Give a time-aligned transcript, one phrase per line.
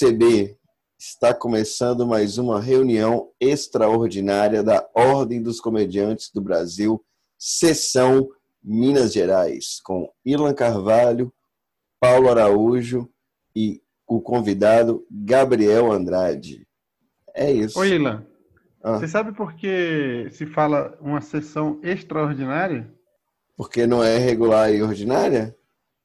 [0.00, 0.56] OCB,
[0.98, 7.04] está começando mais uma reunião extraordinária da Ordem dos Comediantes do Brasil,
[7.38, 8.30] sessão
[8.64, 11.30] Minas Gerais, com Ilan Carvalho,
[12.00, 13.10] Paulo Araújo
[13.54, 16.66] e o convidado Gabriel Andrade.
[17.34, 17.78] É isso.
[17.78, 18.24] Oi, Ilan.
[18.82, 18.98] Ah.
[18.98, 22.90] Você sabe por que se fala uma sessão extraordinária?
[23.54, 25.54] Porque não é regular e ordinária?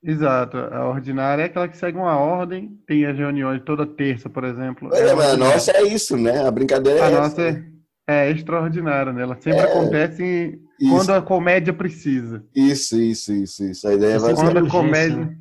[0.06, 0.58] Exato.
[0.58, 4.94] A ordinária é aquela que segue uma ordem, tem as reuniões toda terça, por exemplo.
[4.94, 6.46] É, é mas a nossa é isso, né?
[6.46, 7.64] A brincadeira a é A nossa é,
[8.08, 9.24] é, extraordinária, né?
[9.24, 10.60] Ela sempre é, acontece
[10.90, 12.44] quando a comédia precisa.
[12.56, 13.88] Isso, isso, isso, isso.
[13.88, 15.36] A ideia vai Quando a comédia...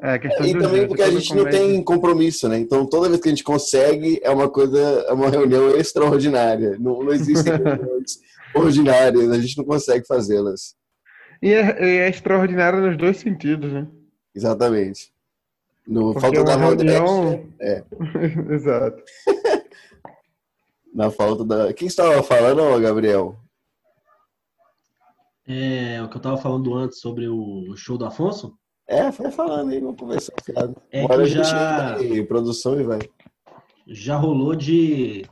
[0.00, 2.58] É, questão é, e também porque a gente não tem compromisso, né?
[2.58, 6.76] Então toda vez que a gente consegue é uma coisa, é uma reunião extraordinária.
[6.78, 8.18] Não, não existem reuniões
[8.54, 10.74] ordinárias, a gente não consegue fazê-las.
[11.42, 13.86] E é, é extraordinário nos dois sentidos, né?
[14.36, 15.12] Exatamente.
[15.86, 17.46] No porque falta é da reunião...
[17.58, 17.82] É.
[18.52, 19.02] Exato.
[20.94, 21.72] Na falta da.
[21.74, 23.36] Quem estava falando, Gabriel?
[25.46, 28.56] É o que eu estava falando antes sobre o show do Afonso?
[28.88, 30.32] É, foi falando aí, vamos conversar.
[30.90, 31.96] É Bora que já...
[31.96, 32.98] Aí, produção e vai.
[33.86, 35.24] Já rolou de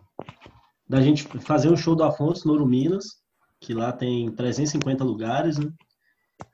[0.89, 3.23] da gente fazer um show do Afonso no Ouro Minas,
[3.59, 5.73] que lá tem 350 lugares, né?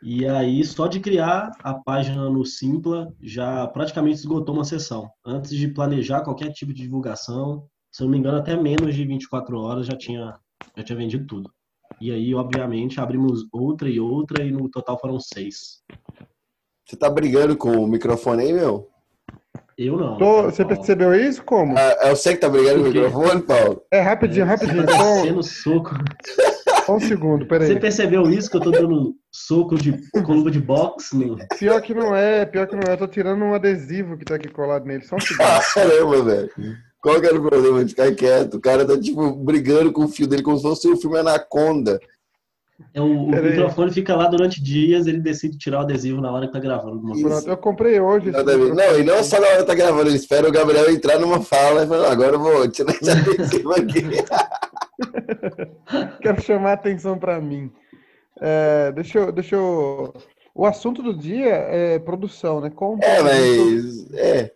[0.02, 5.10] E aí, só de criar a página no Simpla, já praticamente esgotou uma sessão.
[5.24, 9.04] Antes de planejar qualquer tipo de divulgação, se eu não me engano, até menos de
[9.04, 10.38] 24 horas já tinha,
[10.76, 11.50] já tinha vendido tudo.
[12.00, 15.82] E aí, obviamente, abrimos outra e outra, e no total foram seis.
[16.86, 18.88] Você tá brigando com o microfone aí, meu?
[19.76, 20.18] Eu não.
[20.18, 21.42] Tô, você percebeu isso?
[21.42, 21.76] Como?
[21.76, 23.82] Ah, eu sei que tá brigando com o microfone, Paulo.
[23.90, 24.86] É, rapidinho, rapidinho.
[24.86, 25.90] Tá sendo soco.
[26.84, 27.68] Só um segundo, peraí.
[27.68, 29.92] Você percebeu isso que eu tô dando soco de
[30.22, 31.16] coluna de boxe?
[31.16, 31.36] No...
[31.58, 32.94] Pior que não é, pior que não é.
[32.94, 35.04] Eu tô tirando um adesivo que tá aqui colado nele.
[35.04, 35.46] Só um segundo.
[35.74, 36.50] Caramba, velho.
[37.02, 38.54] Qual que era o problema de ficar quieto?
[38.54, 41.98] O cara tá, tipo, brigando com o fio dele como se fosse o filme Anaconda.
[42.94, 46.46] É, o, o microfone fica lá durante dias, ele decide tirar o adesivo na hora
[46.46, 47.00] que tá gravando.
[47.20, 48.30] Pronto, eu comprei hoje.
[48.30, 51.40] Não, e não só na hora que tá gravando, ele espera o Gabriel entrar numa
[51.40, 54.02] fala e fala, agora eu vou tirar esse adesivo aqui.
[56.20, 57.72] Quero chamar a atenção para mim.
[58.40, 60.14] É, deixa, eu, deixa eu.
[60.54, 62.70] O assunto do dia é produção, né?
[62.70, 64.12] Como é, mas.
[64.14, 64.52] É.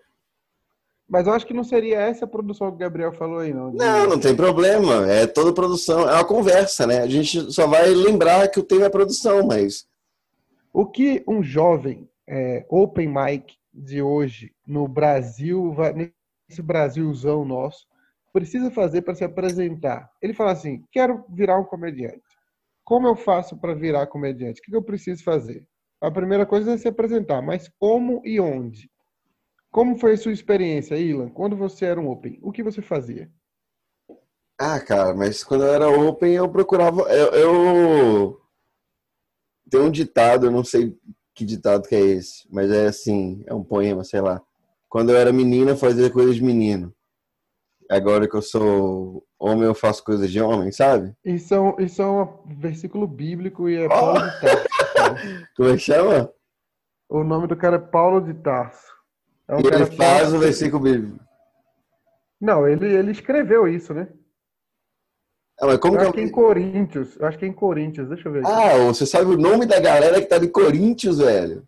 [1.09, 3.71] Mas eu acho que não seria essa a produção que o Gabriel falou aí, não.
[3.72, 5.10] Não, não tem problema.
[5.10, 7.00] É toda produção, é uma conversa, né?
[7.00, 9.87] A gente só vai lembrar que o tema é produção, mas.
[10.72, 17.87] O que um jovem é, open mic de hoje no Brasil, nesse Brasilzão nosso,
[18.34, 20.11] precisa fazer para se apresentar?
[20.21, 22.21] Ele fala assim: quero virar um comediante.
[22.84, 24.61] Como eu faço para virar comediante?
[24.61, 25.65] O que eu preciso fazer?
[26.03, 28.91] A primeira coisa é se apresentar, mas como e onde?
[29.71, 31.31] Como foi a sua experiência, Ilan?
[31.31, 33.31] Quando você era um Open, o que você fazia?
[34.59, 37.03] Ah, cara, mas quando eu era Open, eu procurava.
[37.03, 38.41] Eu, eu...
[39.71, 40.94] Tem um ditado, eu não sei
[41.34, 44.41] que ditado que é esse, mas é assim, é um poema, sei lá.
[44.89, 46.94] Quando eu era menina, fazia coisas de menino.
[47.91, 51.15] Agora que eu sou homem, eu faço coisas de homem, sabe?
[51.25, 54.67] Isso é um, isso é um versículo bíblico e é Paulo de Tarso.
[55.56, 56.33] Como é que chama?
[57.09, 58.93] O nome do cara é Paulo de Tarso.
[59.47, 61.23] É um e ele faz o versículo bíblico.
[62.41, 64.09] Não, ele, ele escreveu isso, né?
[65.61, 67.21] Ah, mas como eu que acho que é em Coríntios.
[67.23, 68.47] Acho que é em Coríntios, deixa eu ver.
[68.47, 71.67] Ah, você sabe o nome da galera que tá em Coríntios, velho?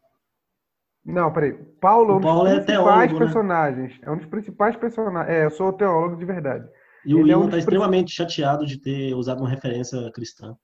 [1.06, 1.53] Não, peraí.
[1.81, 3.19] Paulo é um Paulo dos é principais teólogo, né?
[3.19, 3.93] personagens.
[3.93, 3.99] Né?
[4.03, 5.34] É um dos principais personagens.
[5.34, 6.69] É, eu sou teólogo de verdade.
[7.05, 10.56] E o Ele Ian é um tá extremamente chateado de ter usado uma referência cristã.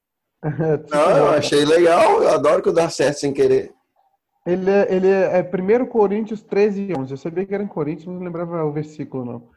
[0.43, 2.21] Não, eu achei legal.
[2.21, 3.73] Eu adoro que eu dá certo sem querer.
[4.45, 7.13] Ele é, ele é, é 1 Coríntios 13 e 11.
[7.13, 9.49] Eu sabia que era em Coríntios, mas não lembrava o versículo, não.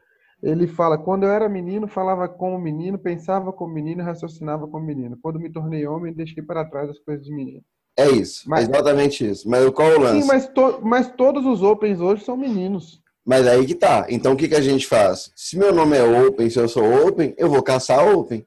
[0.44, 5.18] Ele fala: Quando eu era menino, falava como menino, pensava como menino, raciocinava como menino.
[5.20, 7.64] Quando me tornei homem, deixei para trás as coisas de menino.
[7.98, 9.50] É isso, mas, exatamente isso.
[9.50, 10.22] Mas qual é o lance?
[10.22, 13.02] Sim, mas, to, mas todos os Opens hoje são meninos.
[13.26, 14.06] Mas aí que tá.
[14.10, 15.32] Então o que, que a gente faz?
[15.36, 18.46] Se meu nome é Open, se eu sou Open, eu vou caçar Open.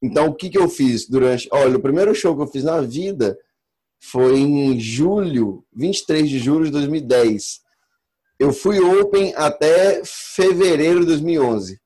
[0.00, 1.48] Então o que, que eu fiz durante.
[1.52, 3.38] Olha, o primeiro show que eu fiz na vida
[4.00, 7.60] foi em julho, 23 de julho de 2010.
[8.38, 11.80] Eu fui Open até fevereiro de 2011.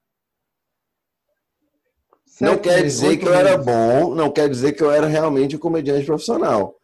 [2.26, 5.56] Sete não quer dizer que eu era bom, não quer dizer que eu era realmente
[5.56, 6.79] um comediante profissional.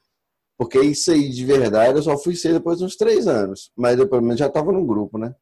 [0.58, 3.70] Porque isso aí, de verdade, eu só fui ser depois de uns três anos.
[3.76, 5.34] Mas eu, pelo menos, já estava no grupo, né?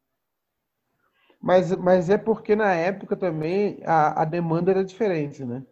[1.40, 5.62] Mas, mas é porque na época também a, a demanda era diferente, né?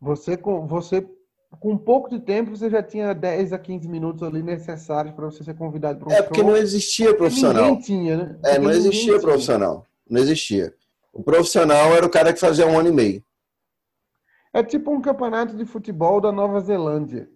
[0.00, 0.38] Você,
[0.68, 1.06] você
[1.60, 5.42] com pouco de tempo, você já tinha 10 a 15 minutos ali necessários para você
[5.42, 6.48] ser convidado para um É porque show.
[6.48, 7.64] não existia profissional.
[7.64, 8.38] Ninguém tinha, né?
[8.44, 9.86] É, não existia profissional.
[10.08, 10.74] Não existia.
[11.12, 13.24] O profissional era o cara que fazia um ano e meio.
[14.52, 17.28] É tipo um campeonato de futebol da Nova Zelândia.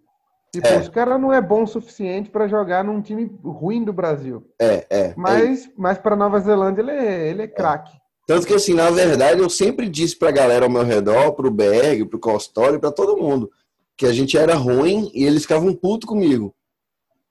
[0.52, 0.78] Tipo, É.
[0.78, 4.46] os caras não é bom o suficiente para jogar num time ruim do Brasil.
[4.58, 5.00] É, é.
[5.00, 7.96] é Mas, mas para Nova Zelândia ele é, ele é craque.
[8.26, 12.04] Tanto que, assim, na verdade, eu sempre disse pra galera ao meu redor, pro Berg,
[12.04, 13.50] pro Costório, pra todo mundo,
[13.96, 16.54] que a gente era ruim e eles ficavam putos comigo.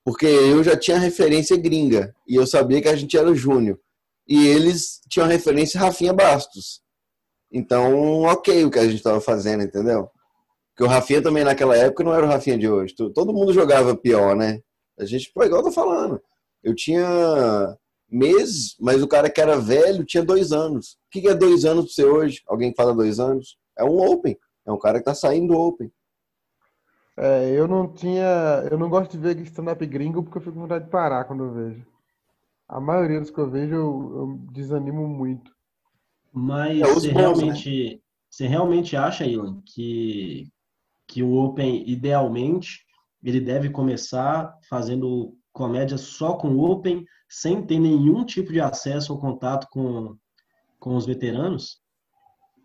[0.04, 3.78] Porque eu já tinha referência gringa e eu sabia que a gente era o Júnior.
[4.26, 6.80] E eles tinham referência Rafinha Bastos.
[7.50, 10.10] Então, ok o que a gente tava fazendo, entendeu?
[10.78, 12.94] Porque o Rafinha também naquela época não era o Rafinha de hoje.
[12.94, 14.60] Todo mundo jogava pior, né?
[14.96, 16.22] A gente, pô, igual eu tô falando.
[16.62, 17.76] Eu tinha
[18.08, 20.92] meses, mas o cara que era velho tinha dois anos.
[20.92, 22.42] O que é dois anos pra você hoje?
[22.46, 23.58] Alguém que fala dois anos?
[23.76, 24.38] É um Open.
[24.64, 25.90] É um cara que tá saindo do Open.
[27.16, 28.64] É, eu não tinha.
[28.70, 31.42] Eu não gosto de ver stand-up gringo porque eu fico com vontade de parar quando
[31.42, 31.84] eu vejo.
[32.68, 35.50] A maioria dos que eu vejo eu, eu desanimo muito.
[36.32, 38.00] Mas É, você bons, realmente,
[38.30, 40.48] você realmente acha, Ilan, que,
[41.08, 42.84] que o Open, idealmente,
[43.24, 49.12] ele deve começar fazendo comédia só com o Open, sem ter nenhum tipo de acesso
[49.14, 50.14] ou contato com,
[50.78, 51.80] com os veteranos?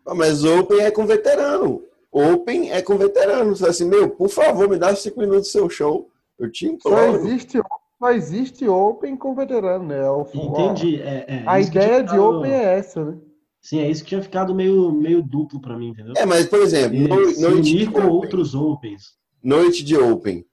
[0.06, 1.82] Ah, Mas Open é com veterano.
[2.12, 3.50] Open é com veterano.
[3.56, 6.10] Você fala assim, meu, por favor, me dá cinco minutos do seu show.
[6.38, 7.16] Eu te Só imploro.
[7.16, 7.60] existe,
[7.98, 10.08] só existe Open com veterano, né?
[10.08, 11.00] O- Entendi.
[11.00, 13.18] É, é, A ideia de Open é essa, né?
[13.64, 16.12] Sim, é isso que tinha ficado meio, meio duplo pra mim, entendeu?
[16.18, 18.10] É, mas, por exemplo, no- noite de com Open.
[18.10, 19.14] outros Opens.
[19.42, 20.44] noite de Open.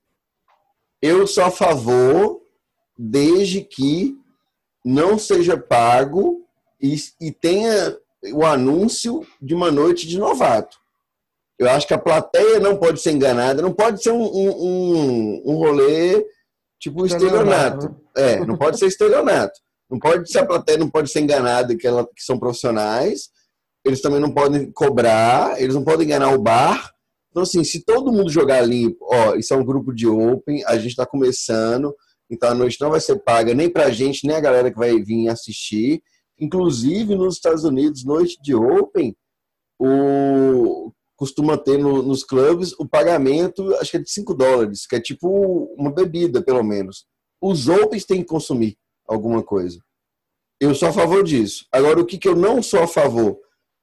[1.02, 2.40] Eu sou a favor
[2.98, 4.16] desde que
[4.86, 6.46] não seja pago
[6.82, 7.98] e, e tenha
[8.34, 10.78] o anúncio de uma noite de novato.
[11.60, 15.42] Eu acho que a plateia não pode ser enganada, não pode ser um, um, um,
[15.48, 16.26] um rolê
[16.80, 17.94] tipo estelionato.
[18.16, 19.60] É, não pode ser estelionato.
[19.92, 23.30] Não pode ser a plateia não pode ser enganada que, ela, que são profissionais.
[23.86, 26.92] Eles também não podem cobrar, eles não podem enganar o bar.
[27.30, 30.78] Então, assim, se todo mundo jogar limpo, ó, isso é um grupo de open, a
[30.78, 31.96] gente está começando,
[32.30, 35.02] então a noite não vai ser paga nem pra gente, nem a galera que vai
[35.02, 36.02] vir assistir.
[36.40, 39.16] Inclusive, nos Estados Unidos, noite de open,
[39.80, 44.96] o costuma ter no- nos clubes o pagamento, acho que é de 5 dólares, que
[44.96, 45.28] é tipo
[45.78, 47.06] uma bebida, pelo menos.
[47.40, 48.76] Os opens têm que consumir
[49.12, 49.80] alguma coisa.
[50.60, 51.66] Eu sou a favor disso.
[51.72, 53.38] Agora, o que, que eu não sou a favor?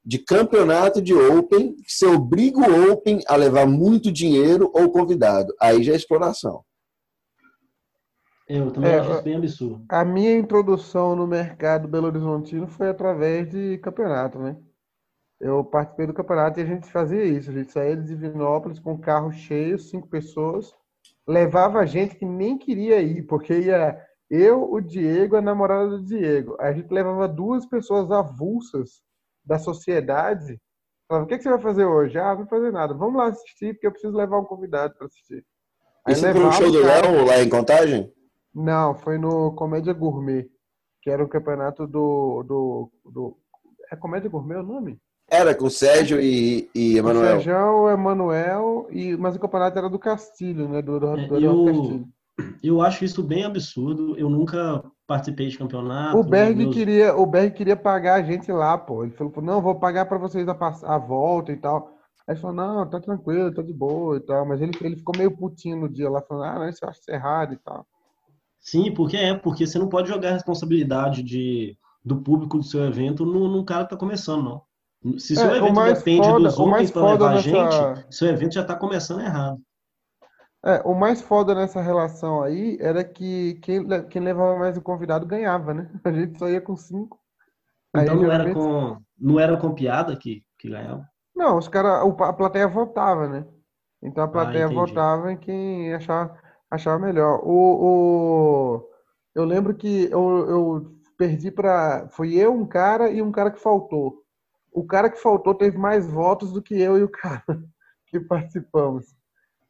[0.05, 5.53] De campeonato de Open, que você obriga o Open a levar muito dinheiro ou convidado.
[5.61, 6.65] Aí já é exploração.
[8.49, 9.85] Eu também É, acho isso bem absurdo.
[9.91, 14.57] A minha introdução no mercado Belo Horizontino foi através de campeonato, né?
[15.39, 17.51] Eu participei do campeonato e a gente fazia isso.
[17.51, 20.73] A gente saía de Divinópolis com carro cheio, cinco pessoas,
[21.27, 26.57] levava gente que nem queria ir, porque ia eu, o Diego, a namorada do Diego.
[26.61, 29.03] A gente levava duas pessoas avulsas
[29.45, 30.61] da sociedade.
[31.09, 32.19] Falava, o que que você vai fazer hoje?
[32.19, 32.93] Ah, não vou fazer nada.
[32.95, 35.45] Vamos lá assistir, porque eu preciso levar um convidado para assistir.
[36.05, 38.13] Aí Isso foi no show do Léo lá em Contagem?
[38.55, 40.49] não, foi no Comédia Gourmet,
[41.03, 42.43] que era o campeonato do.
[42.43, 43.37] do, do...
[43.91, 44.99] É Comédia Gourmet o nome?
[45.31, 47.41] Era com o Sérgio e, e O Emanuel.
[47.41, 49.17] Sérgio, Emanuel, e...
[49.17, 50.81] mas o campeonato era do Castilho, né?
[50.83, 52.09] Do, do, do É, Eduardo eu- Castilho.
[52.63, 54.17] Eu acho isso bem absurdo.
[54.19, 56.19] Eu nunca participei de campeonato.
[56.19, 59.03] O Berg, meus- queria, o Berg queria pagar a gente lá, pô.
[59.05, 61.91] Ele falou, não, vou pagar pra vocês a, a volta e tal.
[62.27, 64.47] Aí ele falou, não, tá tranquilo, tá de boa e tal.
[64.47, 67.01] Mas ele, ele ficou meio putinho no dia lá, falando, ah, não, isso eu acho
[67.09, 67.87] errado e tal.
[68.61, 72.85] Sim, porque é, porque você não pode jogar a responsabilidade de, do público do seu
[72.85, 75.19] evento num, num cara que tá começando, não.
[75.19, 77.49] Se seu É, evento depende foda- dos outros para levar nessa-
[78.01, 79.59] gente, seu evento já tá começando errado.
[80.65, 85.25] É, o mais foda nessa relação aí era que quem, quem levava mais o convidado
[85.27, 85.91] ganhava, né?
[86.05, 87.19] A gente só ia com cinco.
[87.95, 91.09] Aí, Então não era com, não era com piada que, que ganhava.
[91.35, 93.47] Não, os caras, a plateia votava, né?
[94.03, 96.37] Então a plateia Ah, votava em quem achava,
[96.71, 97.41] achava melhor.
[97.45, 98.91] O, o,
[99.35, 102.09] eu lembro que eu, eu perdi para.
[102.11, 104.23] Foi eu, um cara e um cara que faltou.
[104.73, 107.45] O cara que faltou teve mais votos do que eu e o cara
[108.07, 109.18] que participamos.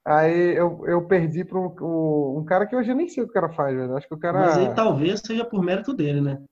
[0.06, 3.30] Aí eu, eu perdi para um, um cara que hoje eu nem sei o que
[3.30, 3.96] o cara faz, velho.
[3.96, 4.40] Acho que o cara.
[4.40, 6.42] Mas aí talvez seja por mérito dele, né?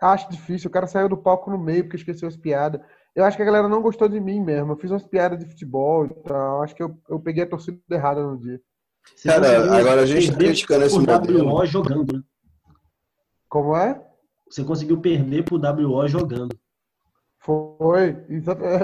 [0.00, 0.68] Acho difícil.
[0.68, 2.80] O cara saiu do palco no meio porque esqueceu as piadas.
[3.14, 4.72] Eu acho que a galera não gostou de mim mesmo.
[4.72, 6.62] Eu fiz umas piadas de futebol e tal.
[6.62, 8.60] Acho que eu, eu peguei a torcida errada no dia.
[9.24, 11.54] Cara, agora a gente tá criticando esse por modelo.
[11.54, 12.22] WO jogando, né?
[13.48, 14.00] Como é?
[14.48, 16.56] Você conseguiu perder por WO jogando.
[17.38, 18.16] Foi.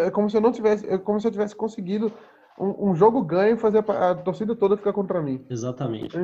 [0.04, 0.86] É como se eu não tivesse.
[0.88, 2.12] É como se eu tivesse conseguido
[2.58, 5.44] um, um jogo ganho e fazer a, a, torcida toda ficar contra mim.
[5.50, 6.16] Exatamente.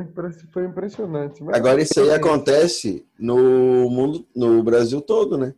[0.51, 1.43] Foi impressionante.
[1.43, 1.55] Mas...
[1.55, 5.53] Agora isso aí acontece no mundo, no Brasil todo, né?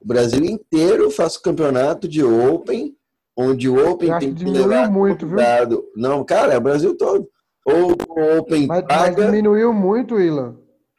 [0.00, 2.96] O Brasil inteiro faz o campeonato de Open,
[3.36, 5.76] onde o Open tem que levar muito, cuidado.
[5.76, 5.92] Viu?
[5.96, 7.28] Não, cara, é o Brasil todo.
[7.64, 10.56] Ou o Open mas, paga, mas diminuiu muito, Ilan.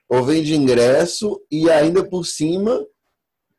[0.09, 2.85] Ou vende ingresso e ainda por cima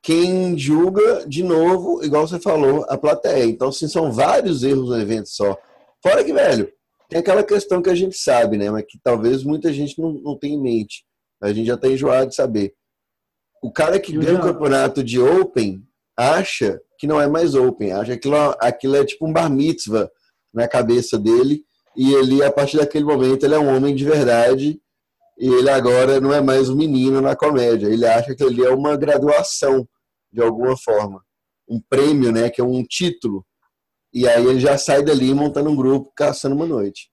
[0.03, 3.45] quem julga, de novo, igual você falou, a plateia.
[3.45, 5.59] Então, assim, são vários erros no evento só.
[6.03, 6.73] Fora que, velho,
[7.09, 8.71] tem aquela questão que a gente sabe, né?
[8.71, 11.05] Mas que talvez muita gente não, não tenha em mente.
[11.43, 12.75] A gente já está enjoado de saber.
[13.63, 15.83] O cara que ganha o campeonato de Open
[16.17, 20.11] acha que não é mais Open, acha que aquilo, aquilo é tipo um bar mitzvah
[20.53, 21.63] na cabeça dele
[21.97, 24.81] e ele, a partir daquele momento, ele é um homem de verdade
[25.39, 27.87] e ele agora não é mais um menino na comédia.
[27.87, 29.89] Ele acha que ele é uma graduação
[30.33, 31.25] de alguma forma.
[31.69, 32.51] Um prêmio, né?
[32.51, 33.47] Que é um título.
[34.13, 37.09] E aí ele já sai dali montando um grupo, caçando uma noite.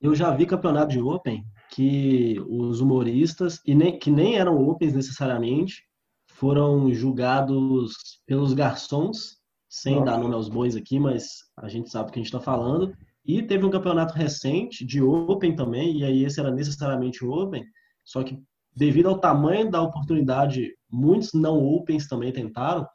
[0.00, 4.92] Eu já vi campeonato de Open que os humoristas, e nem, que nem eram Opens
[4.94, 5.84] necessariamente,
[6.32, 9.36] foram julgados pelos garçons,
[9.68, 10.06] sem Nossa.
[10.06, 12.96] dar nome aos bois aqui, mas a gente sabe o que a gente está falando.
[13.26, 17.64] E teve um campeonato recente de Open também, e aí esse era necessariamente Open,
[18.04, 18.40] só que
[18.76, 22.86] devido ao tamanho da oportunidade, muitos não Opens também tentaram,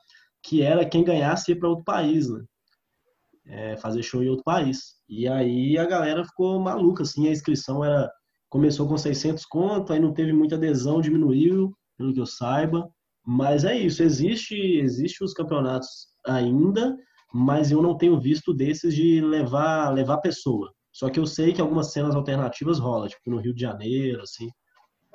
[0.43, 2.43] que era quem ganhasse ir para outro país, né?
[3.47, 4.95] É, fazer show em outro país.
[5.09, 8.09] E aí a galera ficou maluca, assim, a inscrição era
[8.49, 12.89] começou com 600 conto, aí não teve muita adesão, diminuiu, pelo que eu saiba.
[13.25, 15.87] Mas é isso, existe, existe os campeonatos
[16.25, 16.97] ainda,
[17.33, 20.71] mas eu não tenho visto desses de levar levar pessoa.
[20.91, 24.49] Só que eu sei que algumas cenas alternativas rolam, tipo no Rio de Janeiro, assim.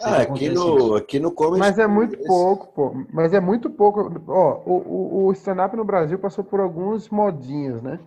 [0.00, 1.58] Ah, aqui no, aqui no Comedy...
[1.58, 3.06] Mas é muito pouco, pô.
[3.12, 4.22] Mas é muito pouco.
[4.28, 7.98] Ó, o, o, o stand-up no Brasil passou por alguns modinhos, né?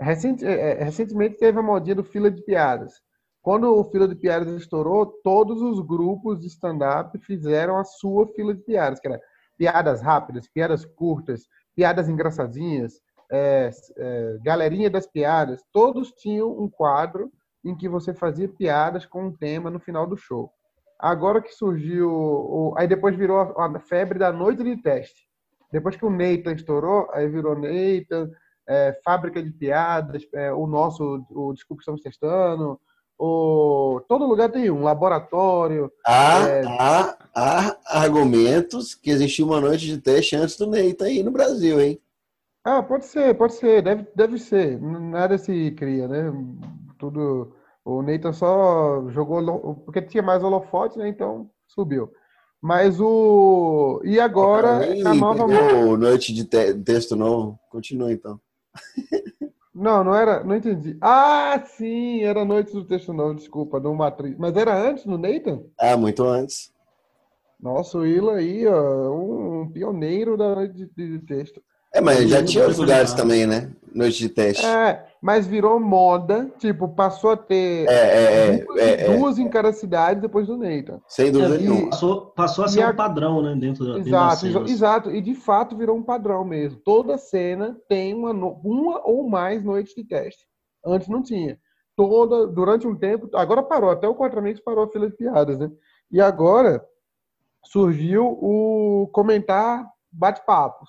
[0.00, 2.94] Recent, é, é, recentemente teve a modinha do Fila de Piadas.
[3.42, 8.54] Quando o Fila de Piadas estourou, todos os grupos de stand-up fizeram a sua fila
[8.54, 9.20] de piadas, que era
[9.56, 11.42] piadas rápidas, piadas curtas,
[11.76, 12.94] piadas engraçadinhas,
[13.34, 17.32] é, é, galerinha das piadas, todos tinham um quadro
[17.64, 20.52] em que você fazia piadas com um tema no final do show.
[20.98, 25.26] Agora que surgiu, o, aí depois virou a, a, febre da noite de teste.
[25.72, 28.30] Depois que o Nathan estourou, aí virou Nathan,
[28.68, 32.80] é, fábrica de piadas, é, o nosso, o Desculpa Estamos Testando,
[33.18, 35.90] o, todo lugar tem um laboratório.
[36.06, 36.62] Há, é...
[36.66, 41.80] há, há argumentos que existia uma noite de teste antes do Nathan aí no Brasil,
[41.80, 42.00] hein?
[42.64, 44.80] Ah, pode ser, pode ser, deve, deve ser.
[44.80, 46.32] Nada se cria, né?
[46.98, 47.54] Tudo.
[47.84, 51.06] O Nathan só jogou porque tinha mais holofote, né?
[51.06, 52.10] Então subiu.
[52.62, 54.00] Mas o.
[54.02, 55.46] E agora a nova.
[55.46, 56.72] Pegou noite de te...
[56.72, 57.60] texto novo.
[57.70, 58.40] Continua então.
[59.74, 60.44] Não, não era.
[60.44, 60.96] Não entendi.
[61.00, 64.38] Ah, sim, era Noite do Texto Novo, desculpa, do Matrix.
[64.38, 65.64] Mas era antes no Nathan?
[65.76, 66.72] Ah, muito antes.
[67.60, 71.60] Nossa, o Ila aí, ó, um pioneiro da noite de, de texto.
[71.94, 73.70] É, mas já tinha outros lugares também, né?
[73.94, 74.66] Noite de teste.
[74.66, 79.72] É, mas virou moda, tipo, passou a ter é, é, duas, é, duas em cada
[79.72, 81.00] cidade depois do Neita.
[81.06, 81.90] Sem dúvida nenhuma.
[81.90, 82.90] Passou, passou a ser a...
[82.90, 83.54] um padrão, né?
[83.54, 85.10] Dentro da Exato, dentro exato.
[85.12, 86.80] E de fato virou um padrão mesmo.
[86.84, 90.44] Toda cena tem uma, uma ou mais noites de teste.
[90.84, 91.56] Antes não tinha.
[91.96, 95.56] Toda, durante um tempo, agora parou, até o Quatro Amigos parou a fila de piadas,
[95.56, 95.70] né?
[96.10, 96.84] E agora
[97.64, 100.84] surgiu o comentar bate-papo.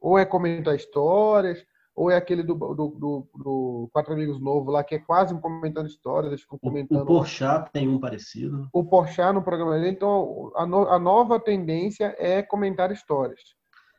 [0.00, 1.64] Ou é comentar histórias,
[1.94, 5.40] ou é aquele do, do, do, do, Quatro Amigos Novo lá, que é quase um
[5.40, 7.02] comentando histórias, eles ficam comentando.
[7.02, 8.68] O Porchat tem um parecido.
[8.72, 9.90] O Porchat no programa dele.
[9.90, 13.40] Então, a, no, a nova tendência é comentar histórias.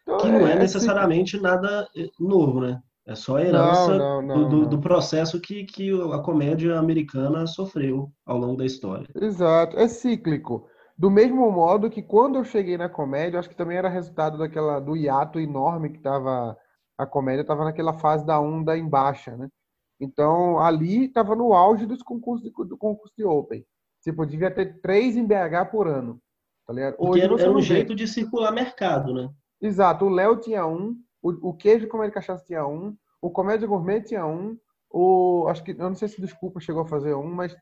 [0.02, 1.44] Então, que não é, é necessariamente assim...
[1.44, 2.82] nada eh, novo, né?
[3.06, 7.46] É só a herança não, não, não, do, do, processo que, que a comédia americana
[7.46, 9.06] sofreu ao longo da história.
[9.14, 10.66] Exato, é cíclico.
[10.98, 14.80] Do mesmo modo que quando eu cheguei na comédia, acho que também era resultado daquela
[14.80, 16.58] do hiato enorme que estava
[16.98, 19.50] a comédia estava naquela fase da onda em baixa, né?
[20.00, 23.66] Então ali estava no auge dos concursos de, do concurso de Open.
[24.04, 26.20] Tipo, devia ter três em BH por ano.
[26.68, 26.96] Tá ligado?
[27.00, 29.30] Hoje era, era um jeito de circular mercado, né?
[29.62, 30.06] Exato.
[30.06, 34.26] O Léo tinha um, o, o Queijo Comédia Cachaça tinha um, o Comédia Gourmet tinha
[34.26, 34.58] um,
[34.90, 37.56] o acho que eu não sei se Desculpa chegou a fazer um, mas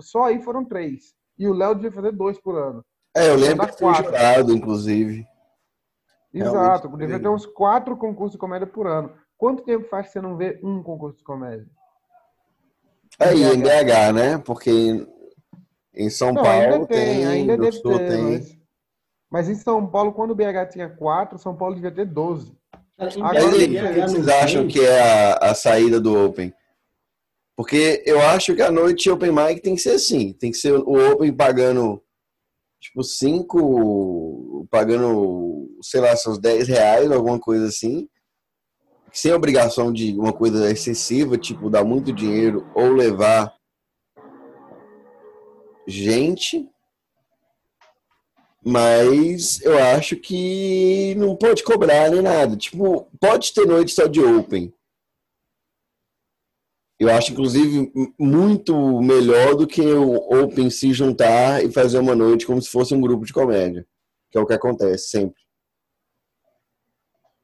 [0.00, 1.14] só aí foram três.
[1.38, 2.84] E o Léo devia fazer dois por ano.
[3.16, 5.26] É, eu lembro que foi jurado, inclusive.
[6.32, 9.10] Exato, devia ter uns quatro concursos de comédia por ano.
[9.38, 11.66] Quanto tempo faz que você não vê um concurso de comédia?
[13.18, 14.38] Aí, em BH, né?
[14.38, 15.06] Porque
[15.94, 18.22] em São não, Paulo ainda tem, tem ainda deve Sul ter, tem.
[18.22, 18.58] Mas,
[19.30, 22.54] mas, em São Paulo, quando o BH tinha quatro, São Paulo devia ter 12.
[22.98, 26.52] Agora, o que vocês acham que é a, a saída do Open?
[27.56, 30.32] Porque eu acho que a noite Open Mic tem que ser assim.
[30.34, 32.02] Tem que ser o Open pagando,
[32.80, 34.66] tipo, cinco...
[34.70, 38.08] Pagando, sei lá, seus 10 reais, alguma coisa assim.
[39.12, 43.54] Sem obrigação de uma coisa excessiva, tipo, dar muito dinheiro ou levar
[45.86, 46.68] gente
[48.68, 52.56] mas eu acho que não pode cobrar nem nada.
[52.56, 54.74] Tipo, pode ter noite só de Open.
[56.98, 62.46] Eu acho, inclusive, muito melhor do que o Open se juntar e fazer uma noite
[62.46, 63.86] como se fosse um grupo de comédia.
[64.30, 65.40] Que é o que acontece sempre.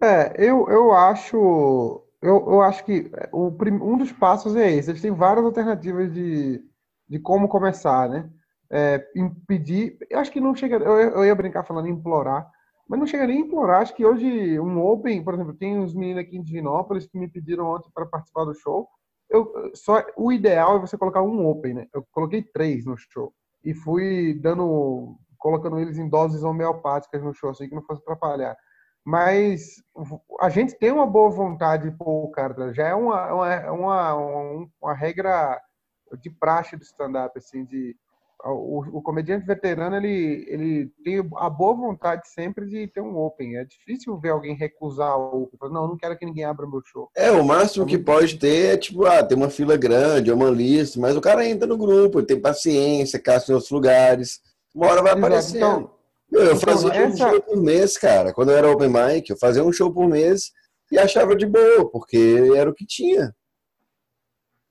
[0.03, 2.03] É, eu, eu acho.
[2.21, 3.49] Eu, eu acho que o,
[3.83, 4.91] um dos passos é esse.
[4.91, 6.63] Eles têm várias alternativas de,
[7.09, 8.31] de como começar, né?
[8.73, 9.99] é, impedir.
[10.09, 10.77] Eu acho que não chega.
[10.77, 12.51] Eu, eu, ia brincar falando implorar,
[12.89, 13.83] mas não chega nem a implorar.
[13.83, 17.29] Acho que hoje um Open, por exemplo, tem uns meninos aqui em Divinópolis que me
[17.29, 18.89] pediram ontem para participar do show.
[19.33, 21.87] Eu, só, o ideal é você colocar um Open, né?
[21.95, 23.33] Eu coloquei três no show
[23.65, 28.55] e fui dando, colocando eles em doses homeopáticas no show, assim que não fosse atrapalhar.
[29.03, 29.83] Mas
[30.41, 34.69] a gente tem uma boa vontade de pôr o cara, já é uma, uma, uma,
[34.81, 35.59] uma regra
[36.21, 37.97] de praxe do stand-up, assim, de
[38.45, 43.57] o, o, comediante veterano ele, ele tem a boa vontade sempre de ter um open.
[43.57, 45.71] É difícil ver alguém recusar o open.
[45.71, 47.09] Não, não quero que ninguém abra meu show.
[47.17, 50.51] É, o máximo que pode ter é tipo, ah, tem uma fila grande, é uma
[50.51, 54.41] lista, mas o cara entra no grupo, tem paciência, caça em outros lugares.
[54.75, 55.59] Uma hora vai aparecer.
[55.59, 55.91] Então,
[56.33, 57.09] eu então, fazia essa...
[57.13, 58.33] um show por mês, cara.
[58.33, 60.51] Quando eu era open mic, eu fazia um show por mês
[60.91, 63.33] e achava de boa, porque era o que tinha.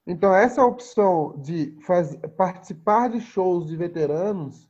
[0.06, 4.70] Então, essa opção de faz, participar de shows de veteranos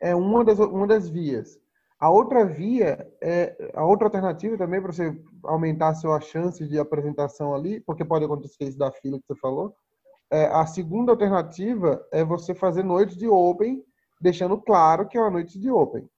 [0.00, 1.58] é uma das, uma das vias.
[1.98, 7.54] A outra via, é, a outra alternativa também para você aumentar sua chance de apresentação
[7.54, 9.74] ali, porque pode acontecer isso da fila que você falou.
[10.30, 13.84] É, a segunda alternativa é você fazer noites de open,
[14.20, 16.08] deixando claro que é uma noite de open.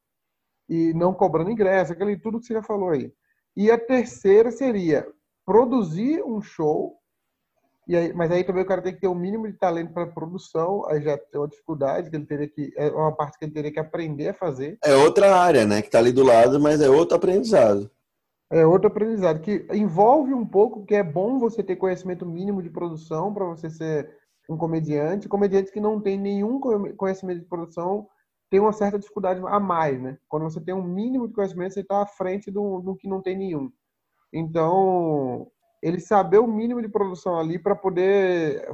[0.68, 3.12] E não cobrando ingresso, aquele tudo que você já falou aí.
[3.56, 5.06] E a terceira seria
[5.44, 6.98] produzir um show
[7.86, 9.92] e aí, mas aí também o cara tem que ter o um mínimo de talento
[9.92, 13.44] para produção, aí já tem uma dificuldade que ele teria que é uma parte que
[13.44, 14.78] ele teria que aprender a fazer.
[14.82, 17.90] É outra área, né, que está ali do lado, mas é outro aprendizado.
[18.50, 22.70] É outro aprendizado que envolve um pouco que é bom você ter conhecimento mínimo de
[22.70, 24.10] produção para você ser
[24.48, 25.28] um comediante.
[25.28, 26.60] Comediante que não tem nenhum
[26.96, 28.06] conhecimento de produção
[28.48, 30.18] tem uma certa dificuldade a mais, né?
[30.28, 33.20] Quando você tem um mínimo de conhecimento, você está à frente do, do que não
[33.20, 33.70] tem nenhum.
[34.32, 35.50] Então,
[35.82, 38.68] ele saber o mínimo de produção ali para poder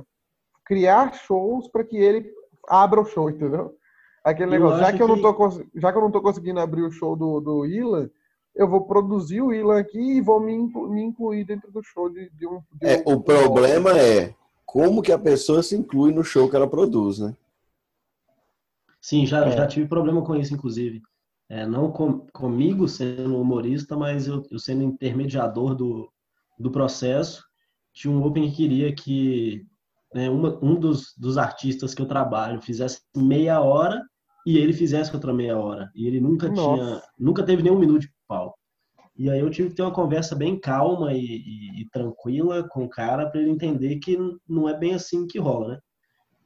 [0.64, 2.30] criar shows para que ele
[2.68, 3.76] abra o show, entendeu?
[4.24, 6.82] Aquele negócio, já que, que, eu não tô já que eu não tô conseguindo abrir
[6.82, 8.08] o show do, do Ilan,
[8.54, 12.08] eu vou produzir o Ilan aqui e vou me, inclu, me incluir dentro do show
[12.08, 12.62] de, de um.
[12.72, 14.34] De é, um, o problema é
[14.64, 17.34] como que a pessoa se inclui no show que ela produz, né?
[19.00, 19.50] Sim, já, é.
[19.50, 21.02] já tive problema com isso, inclusive.
[21.48, 26.10] É, não com, comigo sendo humorista, mas eu, eu sendo intermediador do,
[26.58, 27.42] do processo,
[27.92, 29.64] tinha um Open que queria que
[30.14, 34.02] né, uma, um dos, dos artistas que eu trabalho fizesse meia hora
[34.46, 35.90] e ele fizesse outra meia hora.
[35.94, 36.62] E ele nunca Nossa.
[36.62, 38.54] tinha, nunca teve nenhum minuto de pau.
[39.16, 42.84] E aí eu tive que ter uma conversa bem calma e, e, e tranquila com
[42.84, 45.78] o cara para ele entender que não é bem assim que rola, né?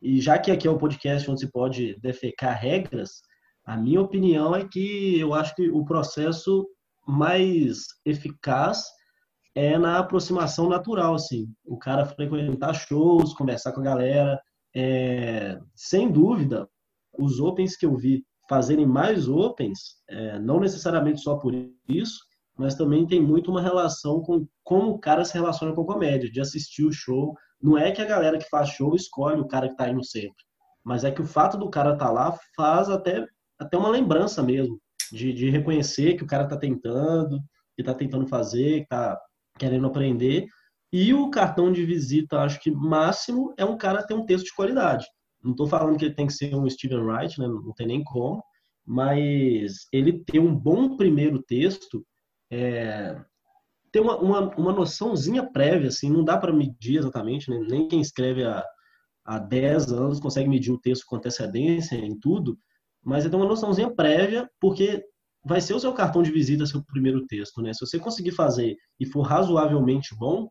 [0.03, 3.23] E já que aqui é o um podcast onde se pode defecar regras,
[3.65, 6.67] a minha opinião é que eu acho que o processo
[7.07, 8.85] mais eficaz
[9.57, 11.49] é na aproximação natural, assim.
[11.65, 14.39] O cara frequentar shows, conversar com a galera.
[14.75, 16.69] É, sem dúvida,
[17.19, 21.55] os opens que eu vi fazerem mais opens, é, não necessariamente só por
[21.89, 22.19] isso,
[22.59, 26.31] mas também tem muito uma relação com como o cara se relaciona com a comédia,
[26.31, 27.35] de assistir o show.
[27.61, 30.45] Não é que a galera que faz show escolhe o cara que está indo sempre,
[30.85, 33.27] mas é que o fato do cara tá lá faz até,
[33.59, 34.79] até uma lembrança mesmo,
[35.11, 37.41] de, de reconhecer que o cara está tentando,
[37.75, 39.19] que está tentando fazer, que está
[39.59, 40.47] querendo aprender.
[40.93, 44.55] E o cartão de visita, acho que máximo, é um cara ter um texto de
[44.55, 45.07] qualidade.
[45.43, 47.47] Não estou falando que ele tem que ser um Steven Wright, né?
[47.47, 48.43] não tem nem como,
[48.85, 52.05] mas ele ter um bom primeiro texto,
[52.51, 53.21] é,
[53.93, 57.59] ter uma, uma, uma noçãozinha prévia, assim, não dá para medir exatamente, né?
[57.69, 58.65] nem quem escreve há,
[59.25, 62.59] há 10 anos consegue medir o texto com antecedência em tudo,
[63.05, 65.05] mas é ter uma noçãozinha prévia, porque
[65.47, 67.73] vai ser o seu cartão de visita seu primeiro texto, né?
[67.73, 70.49] Se você conseguir fazer e for razoavelmente bom,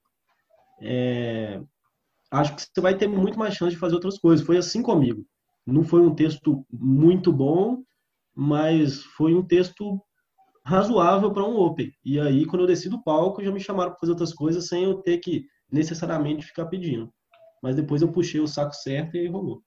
[0.81, 1.61] é,
[2.31, 4.45] acho que você vai ter muito mais chance de fazer outras coisas.
[4.45, 5.25] Foi assim comigo.
[5.67, 7.83] Não foi um texto muito bom,
[8.33, 10.01] mas foi um texto
[10.65, 11.91] razoável para um open.
[12.03, 14.85] E aí, quando eu desci do palco, já me chamaram para fazer outras coisas sem
[14.85, 17.11] eu ter que necessariamente ficar pedindo.
[17.61, 19.61] mas depois eu puxei o saco certo e rolou.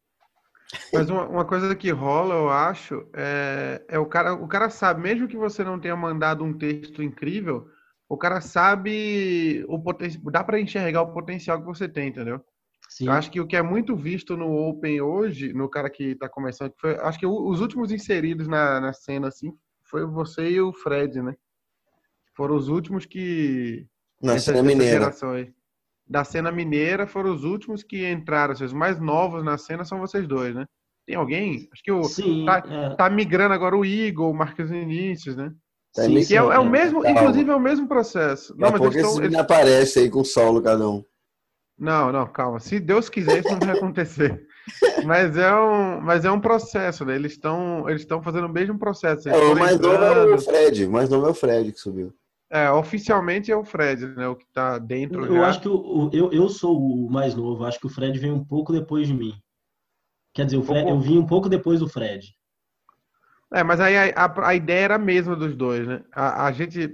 [0.92, 5.00] Mas uma, uma, coisa que rola, eu acho, é, é, o cara, o cara sabe,
[5.00, 7.68] mesmo que você não tenha mandado um texto incrível,
[8.08, 12.44] o cara sabe o potencial, dá para enxergar o potencial que você tem, entendeu?
[12.88, 13.06] Sim.
[13.06, 16.28] Eu acho que o que é muito visto no Open hoje, no cara que está
[16.28, 19.52] começando, foi, acho que os últimos inseridos na, na cena assim,
[19.84, 21.34] foi você e o Fred, né?
[22.34, 23.86] Foram os últimos que
[24.22, 25.12] na cena mineira.
[26.08, 28.54] Da cena mineira foram os últimos que entraram.
[28.54, 30.64] Os mais novos na cena são vocês dois, né?
[31.06, 31.68] Tem alguém?
[31.72, 32.94] Acho que o Sim, tá, é.
[32.94, 35.52] tá migrando agora o Igor, o Marcos Vinícius, né?
[35.94, 37.20] Sim, que é, é, o mesmo, Calma.
[37.20, 38.54] inclusive é o mesmo processo.
[38.58, 39.38] Não, mas eles estão, eles...
[39.38, 41.02] aparece aí com solo cada um.
[41.78, 42.58] Não, não, calma.
[42.58, 44.46] Se Deus quiser, isso não vai acontecer.
[45.06, 47.14] mas é um, mas é um processo, né?
[47.14, 49.28] Eles estão, eles estão fazendo o mesmo processo.
[49.28, 52.12] É, o mais novo é o Fred, o mais novo é o Fred que subiu.
[52.50, 54.26] É, oficialmente é o Fred, né?
[54.26, 55.26] O que tá dentro.
[55.26, 55.48] Eu já.
[55.48, 57.64] acho que o, eu, eu sou o mais novo.
[57.64, 59.34] Acho que o Fred vem um pouco depois de mim.
[60.32, 62.34] Quer dizer, o Fred, eu vim um pouco depois do Fred.
[63.52, 66.02] É, mas aí a, a, a ideia era a mesma dos dois, né?
[66.12, 66.86] A, a, gente,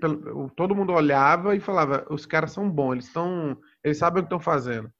[0.56, 4.26] todo mundo olhava e falava, os caras são bons, eles estão, eles sabem o que
[4.26, 4.90] estão fazendo.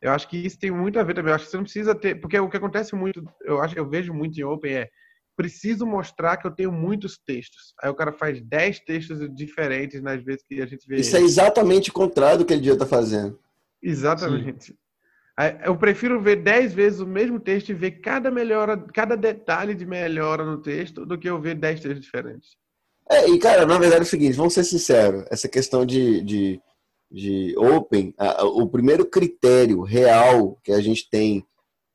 [0.00, 1.30] Eu acho que isso tem muito a ver também.
[1.30, 3.88] Eu acho que você não precisa ter, porque o que acontece muito, eu acho, eu
[3.88, 4.88] vejo muito em Open é
[5.38, 7.72] preciso mostrar que eu tenho muitos textos.
[7.80, 10.96] Aí o cara faz 10 textos diferentes nas vezes que a gente vê.
[10.96, 11.22] Isso ele.
[11.22, 13.38] é exatamente o contrário do que ele dia tá fazendo.
[13.80, 14.66] Exatamente.
[14.66, 14.74] Sim.
[15.64, 19.86] Eu prefiro ver 10 vezes o mesmo texto e ver cada melhora, cada detalhe de
[19.86, 22.56] melhora no texto do que eu ver 10 textos diferentes.
[23.08, 26.60] É, e cara, na verdade é o seguinte, vamos ser sinceros, essa questão de, de,
[27.08, 31.46] de open, a, o primeiro critério real que a gente tem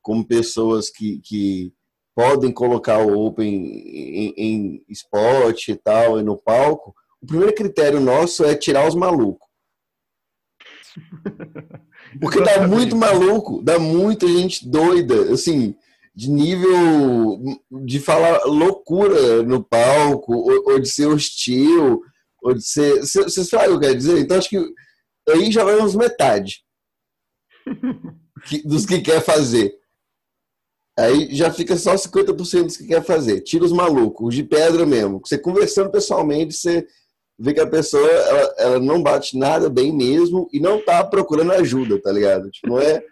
[0.02, 1.74] como pessoas que, que
[2.16, 8.00] podem colocar o Open em, em spot e tal, e no palco, o primeiro critério
[8.00, 9.48] nosso é tirar os malucos.
[12.20, 15.76] Porque dá muito maluco, dá muita gente doida, assim,
[16.16, 17.42] de nível
[17.86, 22.02] de falar loucura no palco, ou, ou de ser hostil,
[22.42, 23.00] ou de ser.
[23.00, 24.20] Vocês sabem o que eu quero dizer?
[24.20, 24.64] Então acho que
[25.30, 26.64] aí já vai uns metade
[28.66, 29.74] dos que quer fazer.
[30.98, 33.42] Aí já fica só 50% dos que quer fazer.
[33.42, 35.20] Tira os malucos, os de pedra mesmo.
[35.24, 36.86] Você conversando pessoalmente, você
[37.40, 41.52] vê que a pessoa ela, ela não bate nada bem mesmo e não tá procurando
[41.54, 42.50] ajuda, tá ligado?
[42.52, 43.04] Tipo, não é.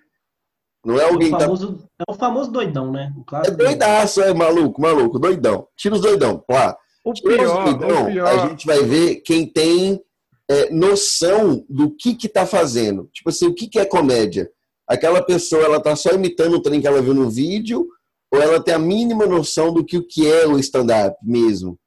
[0.83, 2.05] Não é alguém é o tá famoso, tá...
[2.07, 3.13] É o famoso doidão, né?
[3.15, 5.67] O é doidaço, é maluco, maluco, doidão.
[5.77, 6.75] Tira os doidão, lá.
[7.03, 8.27] O pior, doidão, o pior...
[8.27, 10.01] a gente vai ver quem tem
[10.49, 13.09] é, noção do que que tá fazendo.
[13.13, 14.51] Tipo assim, o que que é comédia?
[14.91, 17.87] Aquela pessoa ela está só imitando o trem que ela viu no vídeo
[18.29, 21.79] ou ela tem a mínima noção do que o que é o stand-up mesmo.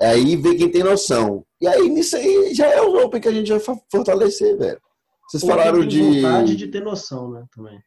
[0.00, 1.44] Aí vê quem tem noção.
[1.60, 4.80] E aí nisso aí já é o Open que a gente vai fortalecer, velho.
[5.26, 7.80] Vocês ou falaram quem tem de vontade de ter noção, né, também.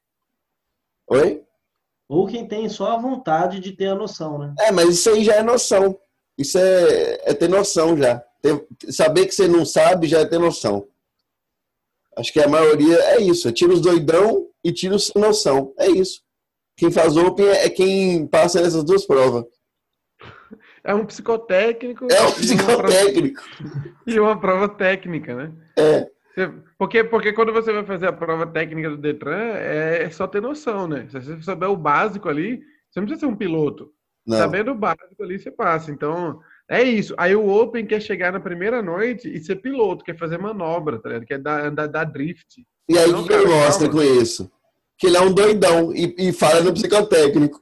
[1.12, 1.44] Oi?
[2.08, 4.54] Ou quem tem só a vontade de ter a noção, né?
[4.60, 5.98] É, mas isso aí já é noção.
[6.36, 8.24] Isso é, é ter noção já.
[8.42, 10.88] Ter, saber que você não sabe já é ter noção.
[12.20, 13.48] Acho que a maioria é isso.
[13.48, 15.74] É tira os doidão e tira os sem noção.
[15.78, 16.22] É isso.
[16.76, 19.46] Quem faz Open é quem passa nessas duas provas.
[20.84, 22.08] É um psicotécnico.
[22.12, 23.42] É um psicotécnico.
[23.52, 25.52] E uma prova, e uma prova técnica, né?
[25.78, 26.10] É.
[26.78, 30.88] Porque, porque quando você vai fazer a prova técnica do Detran, é só ter noção,
[30.88, 31.08] né?
[31.12, 33.92] Se você souber o básico ali, você não precisa ser um piloto.
[34.26, 34.38] Não.
[34.38, 35.92] Sabendo o básico ali, você passa.
[35.92, 37.16] Então, é isso.
[37.18, 41.10] Aí o Open quer chegar na primeira noite e ser piloto, quer fazer manobra, tá
[41.10, 41.26] ligado?
[41.26, 42.64] Quer dar, dar, dar drift.
[42.88, 44.52] E aí o que ele mostra com isso?
[44.98, 47.60] Que ele é um doidão e, e fala no psicotécnico.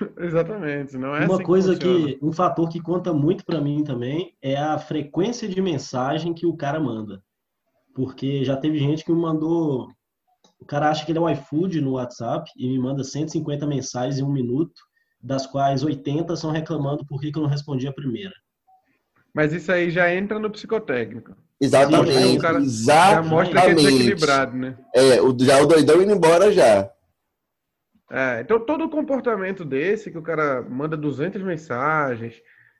[0.18, 3.82] Exatamente, não é Uma assim coisa que, que, um fator que conta muito para mim
[3.82, 7.22] também é a frequência de mensagem que o cara manda.
[7.94, 9.88] Porque já teve gente que me mandou,
[10.60, 14.18] o cara acha que ele é o iFood no WhatsApp e me manda 150 mensagens
[14.18, 14.80] em um minuto,
[15.22, 18.34] das quais 80 são reclamando por que eu não respondi a primeira.
[19.34, 21.34] Mas isso aí já entra no psicotécnico.
[21.60, 22.34] Exatamente.
[22.34, 23.14] Já, cara, exatamente.
[23.14, 24.76] já mostra que é desequilibrado, né?
[24.94, 26.90] É, o, já o doidão indo embora já.
[28.10, 32.34] É, então todo comportamento desse, que o cara manda 200 mensagens,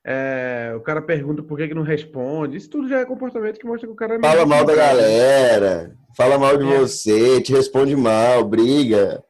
[0.04, 3.66] é, o cara pergunta por que, que não responde, isso tudo já é comportamento que
[3.66, 4.16] mostra que o cara...
[4.16, 6.78] É fala mal da galera, fala mal de é.
[6.78, 9.22] você, te responde mal, briga.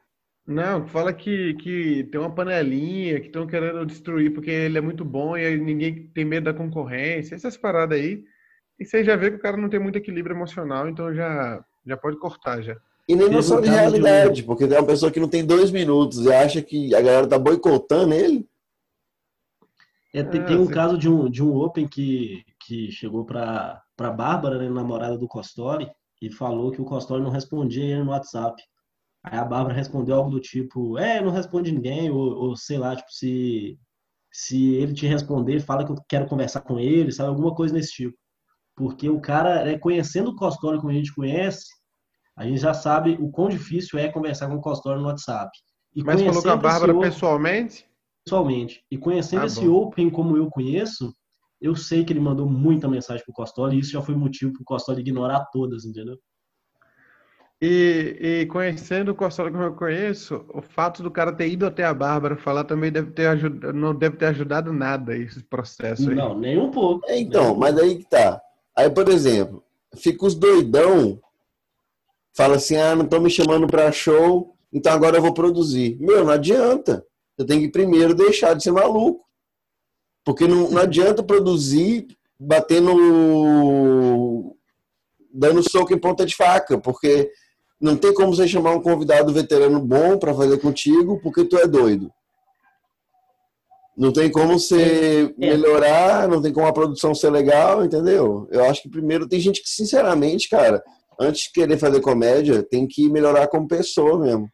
[0.45, 5.05] Não, fala que, que tem uma panelinha, que estão querendo destruir porque ele é muito
[5.05, 8.23] bom e ninguém tem medo da concorrência, essas paradas aí.
[8.79, 11.95] E você já vê que o cara não tem muito equilíbrio emocional, então já, já
[11.95, 12.75] pode cortar já.
[13.07, 16.33] E nem noção de realidade, porque tem uma pessoa que não tem dois minutos e
[16.33, 18.49] acha que a galera tá boicotando ele.
[20.13, 24.11] É, tem, tem um caso de um, de um Open que, que chegou para a
[24.11, 25.89] Bárbara, né, namorada do Costori,
[26.21, 28.61] e falou que o Costori não respondia ele no WhatsApp.
[29.23, 32.95] Aí a Bárbara respondeu algo do tipo, é, não responde ninguém, ou, ou sei lá,
[32.95, 33.77] tipo, se,
[34.31, 37.29] se ele te responder, fala que eu quero conversar com ele, sabe?
[37.29, 38.17] Alguma coisa nesse tipo.
[38.75, 41.65] Porque o cara, é, conhecendo o Costório como a gente conhece,
[42.35, 45.51] a gente já sabe o quão difícil é conversar com o Costório no WhatsApp.
[45.95, 47.85] E Mas falou com a Bárbara pessoalmente?
[48.25, 48.83] Pessoalmente.
[48.89, 49.67] E conhecendo ah, esse.
[49.67, 51.13] Open como eu conheço,
[51.59, 54.63] eu sei que ele mandou muita mensagem pro Costório e isso já foi motivo pro
[54.63, 56.17] Costório ignorar todas, entendeu?
[57.63, 61.85] E, e, conhecendo o Costório como eu conheço, o fato do cara ter ido até
[61.85, 66.15] a Bárbara falar também deve ter ajudado, não deve ter ajudado nada esse processo aí.
[66.15, 67.05] Não, nem um pouco.
[67.07, 68.41] É, então, mas aí que tá.
[68.75, 69.63] Aí, por exemplo,
[69.95, 71.21] fica os doidão,
[72.35, 75.97] fala assim, ah, não estão me chamando para show, então agora eu vou produzir.
[75.99, 77.05] Meu, não adianta.
[77.37, 79.23] Você tem que primeiro deixar de ser maluco.
[80.25, 82.07] Porque não, não adianta produzir
[82.39, 84.55] batendo.
[85.31, 87.29] dando soco em ponta de faca, porque
[87.81, 91.67] não tem como você chamar um convidado veterano bom para fazer contigo, porque tu é
[91.67, 92.11] doido.
[93.97, 95.47] Não tem como você é.
[95.47, 98.47] melhorar, não tem como a produção ser legal, entendeu?
[98.51, 100.81] Eu acho que primeiro tem gente que, sinceramente, cara,
[101.19, 104.47] antes de querer fazer comédia, tem que melhorar como pessoa mesmo.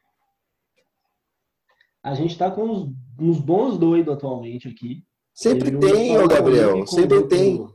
[2.01, 5.03] A gente tá com uns, uns bons doidos atualmente aqui.
[5.33, 7.67] Sempre Ele tem, ô Gabriel, sempre outro, tem.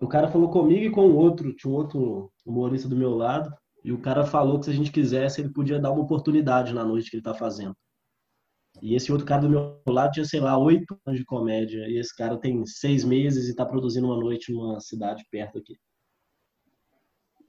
[0.00, 3.50] O cara falou comigo e com o outro, tinha um outro humorista do meu lado,
[3.86, 6.84] e o cara falou que se a gente quisesse, ele podia dar uma oportunidade na
[6.84, 7.72] noite que ele tá fazendo.
[8.82, 11.86] E esse outro cara do meu lado tinha, sei lá, oito anos de comédia.
[11.88, 15.76] E esse cara tem seis meses e está produzindo uma noite numa cidade perto aqui.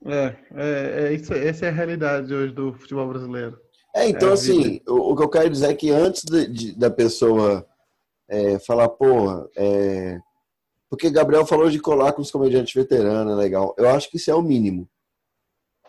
[0.06, 3.58] É, é, é isso, essa é a realidade hoje do futebol brasileiro.
[3.96, 6.78] É, então é assim, o, o, que eu quero dizer é que antes de, de,
[6.78, 7.66] da pessoa
[8.28, 10.20] é, falar, porra, é...
[10.88, 13.74] porque Gabriel falou de colar com os comediantes veteranos, é legal.
[13.76, 14.88] Eu acho que isso é o mínimo.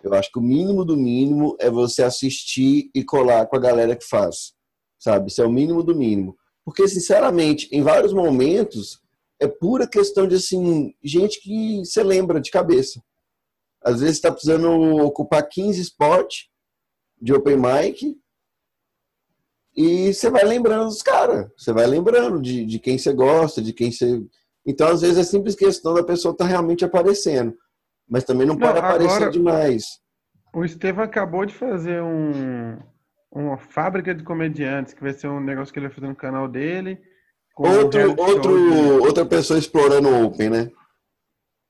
[0.04, 3.96] Eu acho que o mínimo do mínimo é você assistir e colar com a galera
[3.96, 4.54] que faz
[5.00, 5.30] sabe?
[5.30, 6.38] Isso é o mínimo do mínimo.
[6.64, 9.02] Porque, sinceramente, em vários momentos,
[9.40, 13.02] é pura questão de, assim, gente que você lembra de cabeça.
[13.82, 16.50] Às vezes está precisando ocupar 15 spots
[17.20, 18.18] de open mic
[19.76, 21.50] e você vai lembrando dos caras.
[21.58, 24.22] Você vai lembrando de, de quem você gosta, de quem você...
[24.66, 27.58] Então, às vezes, é simples questão da pessoa estar tá realmente aparecendo.
[28.10, 30.00] Mas também não pode não, aparecer demais.
[30.54, 32.78] O Estevam acabou de fazer um,
[33.32, 36.48] uma fábrica de comediantes, que vai ser um negócio que ele vai fazer no canal
[36.48, 37.00] dele.
[37.56, 40.72] Outro, outro, outra pessoa explorando o Open, né?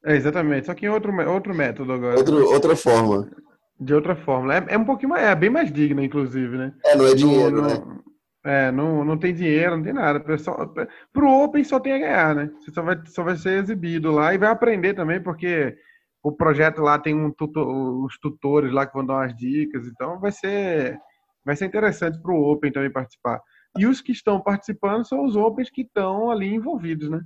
[0.06, 2.18] É, exatamente, só que em outro, outro método agora.
[2.18, 3.30] Outro, outra forma.
[3.78, 4.56] De outra forma.
[4.56, 6.74] É, é um pouquinho mais, é bem mais digna, inclusive, né?
[6.86, 8.00] É, não é dinheiro, não, né?
[8.46, 10.20] É, não, não tem dinheiro, não tem nada.
[10.20, 10.74] Pessoal,
[11.12, 12.52] pro Open só tem a ganhar, né?
[12.60, 15.76] Você só vai, só vai ser exibido lá e vai aprender também, porque
[16.24, 17.68] o projeto lá tem um tutor,
[18.06, 21.00] os tutores lá que vão dar umas dicas, então vai ser
[21.46, 23.42] vai ser interessante para o Open também participar.
[23.78, 27.22] E os que estão participando são os Opens que estão ali envolvidos, né?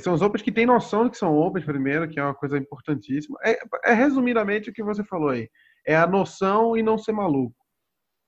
[0.00, 2.58] São os Opens que têm noção de que são Opens primeiro, que é uma coisa
[2.58, 3.38] importantíssima.
[3.44, 5.48] É, é resumidamente o que você falou aí.
[5.86, 7.54] É a noção e não ser maluco.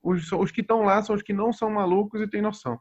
[0.03, 2.79] Os, os que estão lá são os que não são malucos e têm noção.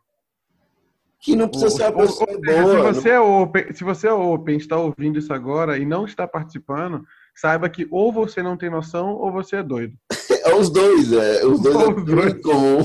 [1.22, 2.94] Que não precisa ser a pessoa ou, boa.
[2.94, 6.26] Se você, é open, se você é Open, está ouvindo isso agora e não está
[6.28, 7.04] participando,
[7.36, 9.96] saiba que ou você não tem noção ou você é doido.
[10.42, 11.46] É os dois, é.
[11.46, 12.80] Os dois é muito comum.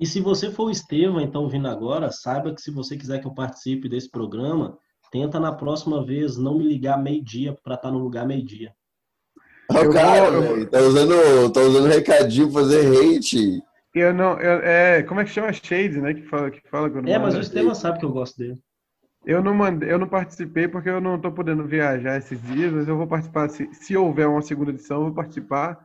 [0.00, 3.26] E se você for o Estevam, então, vindo agora, saiba que se você quiser que
[3.26, 4.78] eu participe desse programa,
[5.10, 8.72] tenta na próxima vez não me ligar meio-dia para estar tá no lugar meio-dia.
[9.68, 10.70] Oh, cara, eu...
[10.70, 13.62] tá usando, tá usando recadinho pra fazer hate.
[13.94, 16.14] Eu não, eu, é, como é que chama Shade, né?
[16.14, 18.60] Que fala, que fala quando É, mas o Estevam sabe que eu gosto dele.
[19.26, 22.88] Eu não mandei, eu não participei porque eu não tô podendo viajar esses dias, mas
[22.88, 25.78] eu vou participar se, se houver uma segunda edição, eu vou participar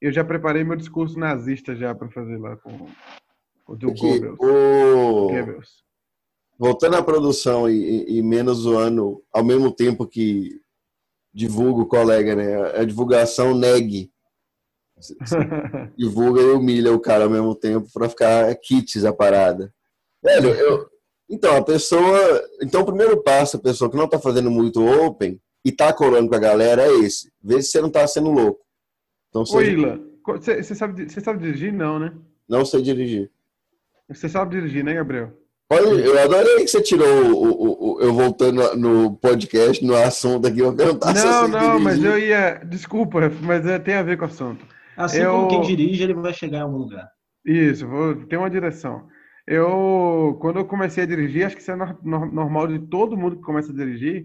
[0.00, 2.88] eu já preparei meu discurso nazista já para fazer lá com,
[3.66, 4.38] o do Goebbels.
[4.38, 5.28] O...
[5.28, 5.84] Goebbels.
[6.58, 10.60] Voltando à produção e, e, menos zoando, ao mesmo tempo que
[11.32, 12.80] divulga o colega, né?
[12.80, 14.10] A divulgação negue.
[15.96, 19.72] Divulga e humilha o cara ao mesmo tempo para ficar kits a parada.
[20.22, 20.88] Velho, eu,
[21.28, 22.44] então, a pessoa.
[22.62, 26.28] Então, o primeiro passo, a pessoa que não está fazendo muito open e está colando
[26.28, 27.30] com a galera é esse.
[27.42, 28.60] Vê se você não está sendo louco.
[29.28, 31.72] Então, Ô, Ila, você sabe, sabe dirigir?
[31.72, 32.12] Não, né?
[32.48, 33.30] Não sei dirigir.
[34.08, 35.32] Você sabe dirigir, né, Gabriel?
[35.68, 40.46] Olha, eu adorei que você tirou o, o, o, eu voltando no podcast, no assunto
[40.46, 41.80] aqui, eu perguntar Não, não, dirigir.
[41.80, 42.62] mas eu ia.
[42.64, 44.64] Desculpa, mas é, tem a ver com o assunto.
[44.96, 45.32] Assim eu...
[45.32, 47.08] como quem dirige, ele vai chegar em algum lugar.
[47.44, 49.06] Isso, vou, tem uma direção.
[49.46, 53.42] Eu, quando eu comecei a dirigir, acho que isso é normal de todo mundo que
[53.42, 54.24] começa a dirigir.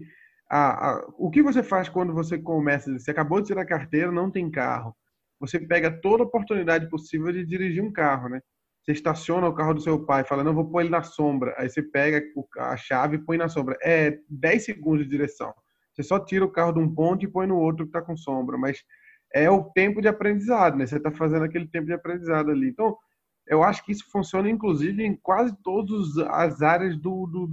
[0.50, 2.92] A, a, o que você faz quando você começa?
[2.98, 4.96] Você acabou de tirar a carteira, não tem carro
[5.42, 8.40] você pega toda oportunidade possível de dirigir um carro, né?
[8.80, 11.52] Você estaciona o carro do seu pai, fala, não, vou pôr ele na sombra.
[11.58, 12.22] Aí você pega
[12.58, 13.76] a chave e põe na sombra.
[13.82, 15.52] É 10 segundos de direção.
[15.92, 18.16] Você só tira o carro de um ponto e põe no outro que está com
[18.16, 18.56] sombra.
[18.56, 18.84] Mas
[19.34, 20.86] é o tempo de aprendizado, né?
[20.86, 22.68] Você está fazendo aquele tempo de aprendizado ali.
[22.68, 22.96] Então,
[23.46, 27.50] eu acho que isso funciona, inclusive, em quase todas as áreas do, do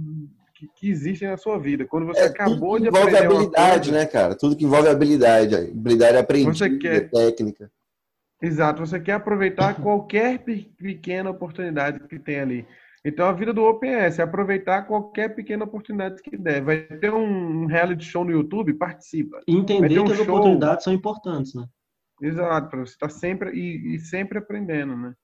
[0.54, 1.84] que, que, existem na sua vida.
[1.84, 3.08] Quando você é, acabou de aprender.
[3.08, 4.34] Envolve habilidade, coisa, né, cara?
[4.36, 5.54] Tudo que envolve habilidade.
[5.54, 7.10] Habilidade aprendida, quer...
[7.10, 7.70] técnica.
[8.42, 10.38] Exato, você quer aproveitar qualquer
[10.78, 12.66] pequena oportunidade que tem ali.
[13.04, 16.62] Então a vida do Open é, é aproveitar qualquer pequena oportunidade que der.
[16.62, 19.40] Vai ter um reality show no YouTube, participa.
[19.48, 20.26] Entender um que as show...
[20.26, 21.66] oportunidades são importantes, né?
[22.20, 25.14] Exato, você está sempre e, e, sempre aprendendo, né?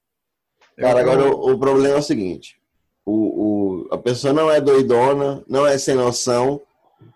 [0.78, 2.58] Cara, agora o, o, problema é o seguinte:
[3.04, 6.62] o, o, a pessoa não é doidona, não é sem noção,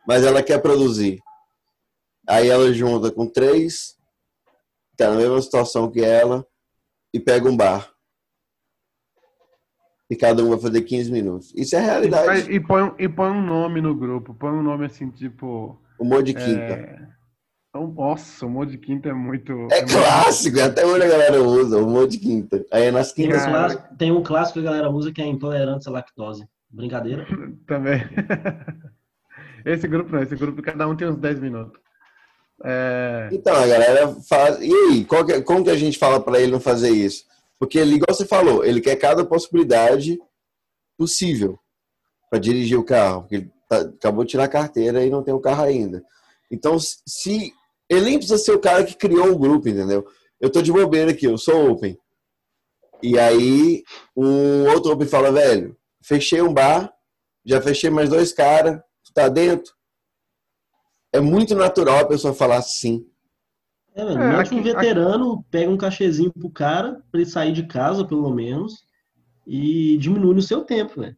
[0.06, 1.18] mas ela quer produzir.
[2.28, 3.96] Aí ela junta com três,
[4.96, 6.46] tá na mesma situação que ela,
[7.14, 7.89] e pega um bar.
[10.10, 11.52] E cada um vai fazer 15 minutos.
[11.54, 12.50] Isso é realidade.
[12.50, 15.80] E, e, põe, e põe um nome no grupo, põe um nome assim, tipo.
[16.00, 16.60] Humor de quinta.
[16.60, 17.08] É...
[17.68, 19.52] Então, nossa, o humor de quinta é muito.
[19.70, 20.68] É, é clássico, muito...
[20.68, 22.64] até hoje a galera usa o humor de quinta.
[22.72, 23.44] Aí é nas quintas.
[23.44, 23.76] Cara...
[23.96, 26.44] Tem um clássico que a galera usa que é intolerância à lactose.
[26.68, 27.24] Brincadeira?
[27.68, 28.02] Também.
[29.64, 31.80] esse grupo não, esse grupo cada um tem uns 10 minutos.
[32.64, 33.28] É...
[33.30, 34.58] Então, a galera faz.
[34.60, 37.29] E aí, que, como que a gente fala para ele não fazer isso?
[37.60, 40.18] Porque ele, igual você falou, ele quer cada possibilidade
[40.96, 41.58] possível
[42.30, 43.20] para dirigir o carro.
[43.20, 46.02] Porque ele tá, acabou de tirar a carteira e não tem o carro ainda.
[46.50, 47.52] Então, se
[47.86, 50.06] ele nem precisa ser o cara que criou o grupo, entendeu?
[50.40, 51.98] Eu tô de bobeira aqui, eu sou open.
[53.02, 53.84] E aí,
[54.16, 56.90] um outro open fala, velho, fechei um bar,
[57.44, 59.74] já fechei mais dois caras, tu tá dentro?
[61.12, 63.06] É muito natural a pessoa falar sim.
[64.00, 65.44] É, velho, é, aqui, um veterano, aqui...
[65.50, 68.84] pega um cachezinho pro cara, pra ele sair de casa, pelo menos,
[69.46, 71.16] e diminui o seu tempo, velho.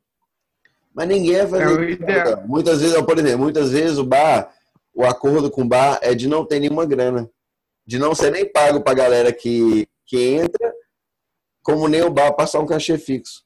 [0.95, 4.53] Mas ninguém vai fazer é Muitas vezes, por exemplo, muitas vezes o bar
[4.95, 7.31] o acordo com o bar é de não ter nenhuma grana.
[7.87, 10.73] De não ser nem pago para a galera que, que entra,
[11.63, 13.43] como nem o bar passar um cachê fixo.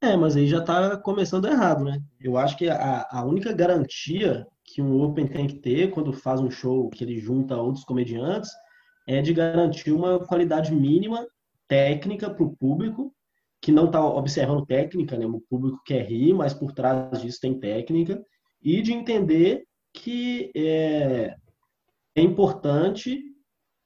[0.00, 2.00] É, mas aí já está começando errado, né?
[2.20, 4.46] Eu acho que a, a única garantia
[4.78, 8.48] que um Open tem que ter quando faz um show que ele junta outros comediantes
[9.08, 11.26] é de garantir uma qualidade mínima
[11.66, 13.12] técnica para o público,
[13.60, 15.26] que não está observando técnica, né?
[15.26, 18.22] O público quer rir, mas por trás disso tem técnica,
[18.62, 21.34] e de entender que é,
[22.14, 23.20] é importante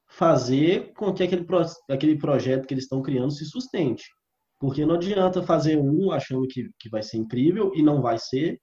[0.06, 1.46] fazer com que aquele,
[1.88, 4.04] aquele projeto que eles estão criando se sustente.
[4.60, 8.60] Porque não adianta fazer um achando que, que vai ser incrível e não vai ser,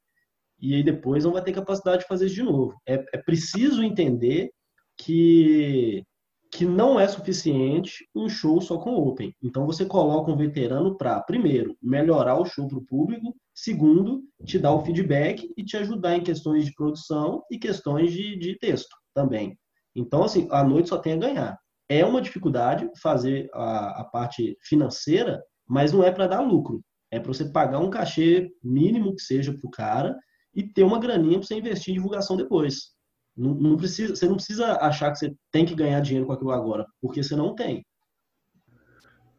[0.61, 2.75] e aí depois não vai ter capacidade de fazer isso de novo.
[2.87, 4.51] É, é preciso entender
[4.97, 6.03] que,
[6.51, 9.33] que não é suficiente um show só com open.
[9.41, 14.57] Então você coloca um veterano para, primeiro, melhorar o show para o público Segundo, te
[14.57, 18.95] dar o feedback e te ajudar em questões de produção e questões de, de texto
[19.13, 19.59] também.
[19.93, 21.59] Então, assim, a noite só tem a ganhar.
[21.89, 26.81] É uma dificuldade fazer a, a parte financeira, mas não é para dar lucro.
[27.11, 30.17] É para você pagar um cachê mínimo que seja para o cara
[30.53, 32.91] e ter uma graninha para você investir em divulgação depois.
[33.35, 36.51] Não, não, precisa, você não precisa achar que você tem que ganhar dinheiro com aquilo
[36.51, 37.85] agora, porque você não tem.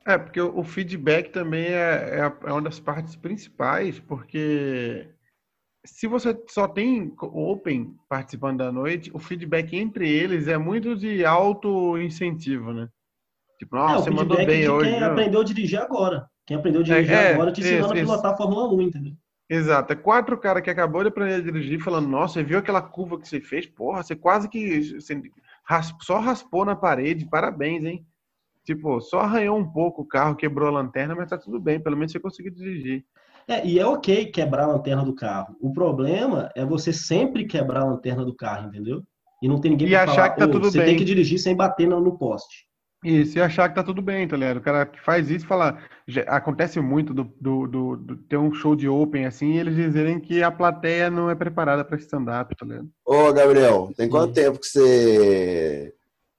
[0.07, 5.11] É, porque o feedback também é, é, é uma das partes principais, porque
[5.85, 11.25] se você só tem open participando da noite, o feedback entre eles é muito de
[11.25, 12.89] auto-incentivo, né?
[13.59, 14.91] Tipo, nossa, é, você mandou bem hoje.
[14.91, 16.27] Quem aprendeu a dirigir agora.
[16.47, 19.13] Quem aprendeu a dirigir é, agora te ensinando a pilotar a Fórmula 1, entendeu?
[19.51, 19.93] Exato.
[19.93, 23.19] É quatro caras que acabou de aprender a dirigir falando, nossa, você viu aquela curva
[23.19, 23.67] que você fez?
[23.67, 25.21] Porra, você quase que você
[26.03, 27.29] só raspou na parede.
[27.29, 28.07] Parabéns, hein?
[28.65, 31.97] Tipo, só arranhou um pouco o carro, quebrou a lanterna, mas tá tudo bem, pelo
[31.97, 33.05] menos você conseguiu dirigir.
[33.49, 35.57] É, e é ok quebrar a lanterna do carro.
[35.61, 39.03] O problema é você sempre quebrar a lanterna do carro, entendeu?
[39.43, 40.87] E não tem ninguém e pra achar falar, que tá tudo você bem.
[40.87, 42.70] tem que dirigir sem bater no poste.
[43.03, 44.59] Isso, e achar que tá tudo bem, tá ligado?
[44.59, 45.79] O cara que faz isso fala.
[46.27, 50.21] Acontece muito do, do, do, do ter um show de open assim e eles dizerem
[50.21, 52.91] que a plateia não é preparada para stand-up, tá ligado?
[53.07, 55.95] Ô, Gabriel, tem quanto tempo que você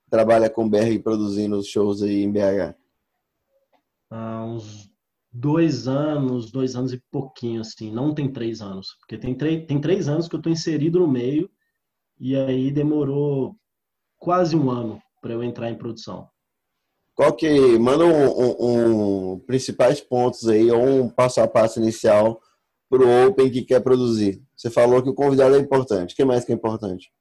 [0.09, 2.75] trabalha com BR produzindo os shows aí em BH?
[4.11, 4.91] Há uns
[5.31, 7.91] dois anos, dois anos e pouquinho, assim.
[7.91, 8.97] Não tem três anos.
[8.99, 11.49] Porque tem, tem três anos que eu estou inserido no meio
[12.19, 13.55] e aí demorou
[14.19, 16.29] quase um ano para eu entrar em produção.
[17.15, 17.77] Qual que...
[17.79, 22.39] Manda um, um, um principais pontos aí, ou um passo a passo inicial
[22.89, 24.43] para o Open que quer produzir.
[24.55, 26.13] Você falou que o convidado é importante.
[26.13, 27.11] O que mais que é importante?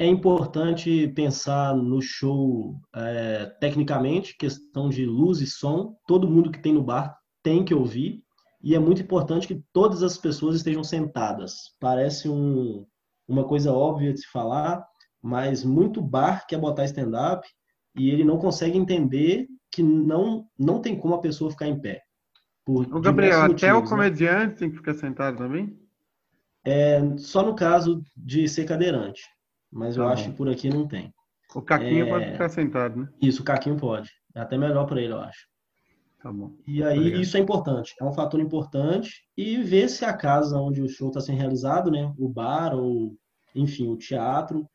[0.00, 5.94] é importante pensar no show é, tecnicamente, questão de luz e som.
[6.06, 8.24] Todo mundo que tem no bar tem que ouvir.
[8.62, 11.76] E é muito importante que todas as pessoas estejam sentadas.
[11.78, 12.86] Parece um,
[13.28, 14.82] uma coisa óbvia de se falar,
[15.20, 17.46] mas muito bar quer botar stand-up
[17.96, 22.02] e ele não consegue entender que não, não tem como a pessoa ficar em pé.
[22.66, 23.88] O Gabriel, motivos, até o né?
[23.88, 24.56] comediante né?
[24.58, 25.76] tem que ficar sentado também?
[26.64, 29.22] É, só no caso de ser cadeirante.
[29.72, 31.12] Mas eu tá acho que por aqui não tem.
[31.54, 32.08] O Caquinho é...
[32.08, 33.08] pode ficar sentado, né?
[33.20, 34.10] Isso, o Caquinho pode.
[34.34, 35.48] É até melhor para ele, eu acho.
[36.22, 36.54] Tá bom.
[36.66, 37.20] E aí Obrigado.
[37.22, 41.08] isso é importante, é um fator importante e ver se a casa onde o show
[41.08, 43.16] está sendo realizado, né, o bar ou
[43.54, 44.68] enfim o teatro,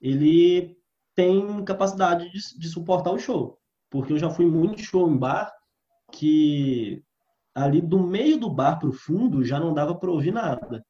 [0.00, 0.74] ele
[1.16, 3.58] tem capacidade de, de suportar o show,
[3.90, 5.50] porque eu já fui muito show em bar
[6.12, 7.02] que
[7.54, 10.84] ali do meio do bar para o fundo já não dava para ouvir nada.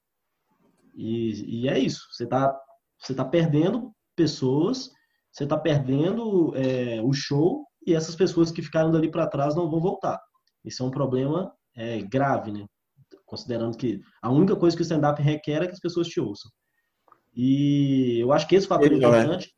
[0.94, 2.60] E, e, é isso, você está
[2.98, 4.90] você tá perdendo pessoas,
[5.30, 9.70] você está perdendo é, o show e essas pessoas que ficaram dali para trás não
[9.70, 10.18] vão voltar.
[10.64, 12.66] Isso é um problema é, grave, né?
[13.26, 16.50] Considerando que a única coisa que o stand-up requer é que as pessoas te ouçam.
[17.34, 19.54] E eu acho que esse fator é importante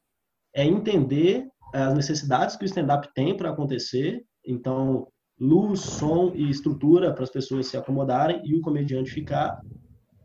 [0.54, 4.24] é entender as necessidades que o stand-up tem para acontecer.
[4.44, 9.56] Então, luz, som e estrutura para as pessoas se acomodarem e o comediante ficar.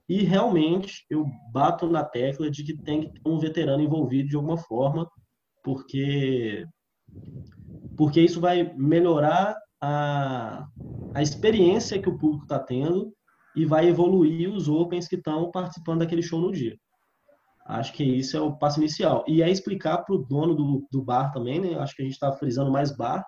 [0.07, 4.35] E realmente eu bato na tecla de que tem que ter um veterano envolvido de
[4.35, 5.09] alguma forma,
[5.63, 6.65] porque
[7.95, 10.65] porque isso vai melhorar a,
[11.13, 13.13] a experiência que o público está tendo
[13.55, 16.75] e vai evoluir os opens que estão participando daquele show no dia.
[17.65, 19.23] Acho que isso é o passo inicial.
[19.27, 21.75] E é explicar para o dono do, do bar também, né?
[21.79, 23.25] Acho que a gente está frisando mais bar.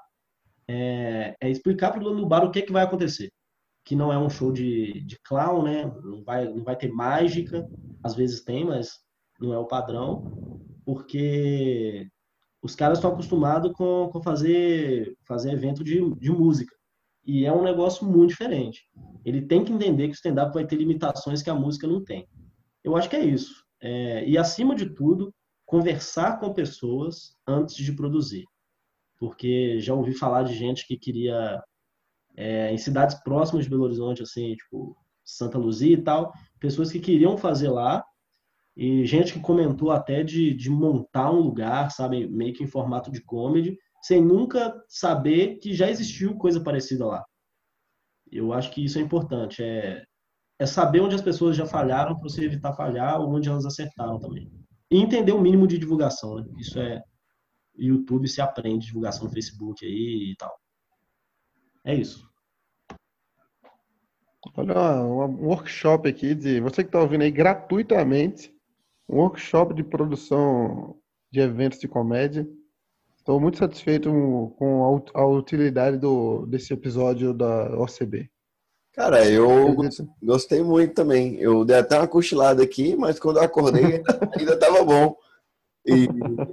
[0.68, 3.32] É, é explicar para o dono do bar o que, é que vai acontecer.
[3.86, 5.86] Que não é um show de, de clown, né?
[6.04, 7.66] Não vai, não vai ter mágica.
[8.04, 8.92] Às vezes tem, mas
[9.40, 10.60] não é o padrão.
[10.84, 12.08] Porque
[12.62, 16.76] os caras estão acostumados com, com fazer, fazer evento de, de música.
[17.26, 18.82] E é um negócio muito diferente.
[19.24, 22.28] Ele tem que entender que o stand-up vai ter limitações que a música não tem.
[22.84, 23.65] Eu acho que é isso.
[23.88, 25.32] É, e, acima de tudo,
[25.64, 28.44] conversar com pessoas antes de produzir.
[29.20, 31.64] Porque já ouvi falar de gente que queria,
[32.36, 37.00] é, em cidades próximas de Belo Horizonte, assim, tipo Santa Luzia e tal, pessoas que
[37.00, 38.04] queriam fazer lá
[38.76, 43.12] e gente que comentou até de, de montar um lugar, sabe, meio que em formato
[43.12, 47.24] de comedy, sem nunca saber que já existiu coisa parecida lá.
[48.32, 50.04] Eu acho que isso é importante, é,
[50.60, 54.20] é saber onde as pessoas já falharam para você evitar falhar ou onde elas acertaram
[54.20, 54.52] também.
[54.90, 56.46] E entender o mínimo de divulgação, né?
[56.58, 57.02] Isso é
[57.78, 60.56] YouTube se aprende divulgação no Facebook aí e tal.
[61.84, 62.30] É isso.
[64.56, 68.56] Olha, um workshop aqui de você que está ouvindo aí gratuitamente
[69.08, 70.98] um workshop de produção
[71.32, 72.48] de eventos de comédia.
[73.18, 74.10] Estou muito satisfeito
[74.58, 78.30] com a utilidade do, desse episódio da OCB.
[78.96, 79.76] Cara, eu
[80.24, 81.36] gostei muito também.
[81.36, 84.02] Eu dei até uma cochilada aqui, mas quando eu acordei
[84.38, 85.16] ainda estava bom.
[85.86, 86.08] E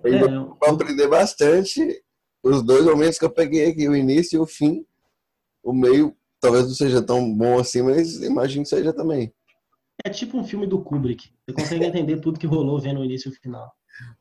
[0.04, 0.56] ainda é, eu...
[0.62, 2.02] aprender bastante.
[2.42, 4.84] Os dois momentos que eu peguei aqui, o início e o fim.
[5.62, 9.32] O meio talvez não seja tão bom assim, mas imagino que seja também.
[10.04, 11.30] É tipo um filme do Kubrick.
[11.46, 13.72] Você consegue entender tudo que rolou vendo o início e o final.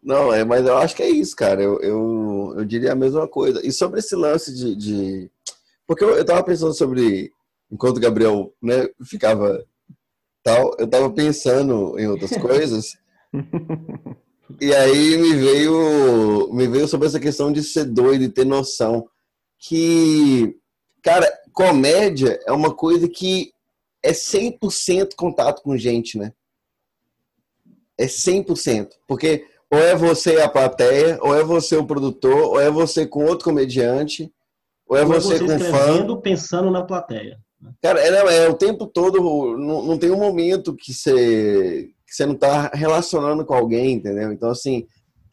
[0.04, 1.60] Não, é, mas eu acho que é isso, cara.
[1.60, 3.66] Eu, eu, eu diria a mesma coisa.
[3.66, 4.76] E sobre esse lance de.
[4.76, 5.32] de...
[5.88, 7.32] Porque eu, eu tava pensando sobre.
[7.72, 9.64] Enquanto o Gabriel né, ficava
[10.44, 12.98] tal, eu tava pensando em outras coisas.
[14.60, 19.08] e aí me veio, me veio sobre essa questão de ser doido e ter noção.
[19.58, 20.58] Que,
[21.02, 23.54] cara, comédia é uma coisa que
[24.04, 26.34] é 100% contato com gente, né?
[27.98, 28.90] É 100%.
[29.08, 33.24] Porque ou é você a plateia, ou é você o produtor, ou é você com
[33.24, 34.30] outro comediante,
[34.86, 36.22] ou é, ou você, é você com fã.
[36.22, 37.40] pensando na plateia.
[37.82, 39.22] Cara, é, é o tempo todo,
[39.58, 44.32] não, não tem um momento que você, que você não está relacionando com alguém, entendeu?
[44.32, 44.86] Então, assim,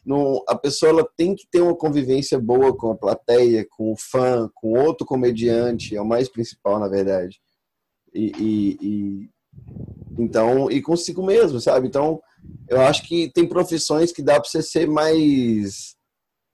[0.04, 3.96] não, a pessoa ela tem que ter uma convivência boa com a plateia, com o
[3.96, 7.38] fã, com outro comediante, é o mais principal, na verdade.
[8.14, 9.30] E, e, e,
[10.18, 11.86] então, e consigo mesmo, sabe?
[11.86, 12.20] Então,
[12.68, 15.94] eu acho que tem profissões que dá para você ser mais.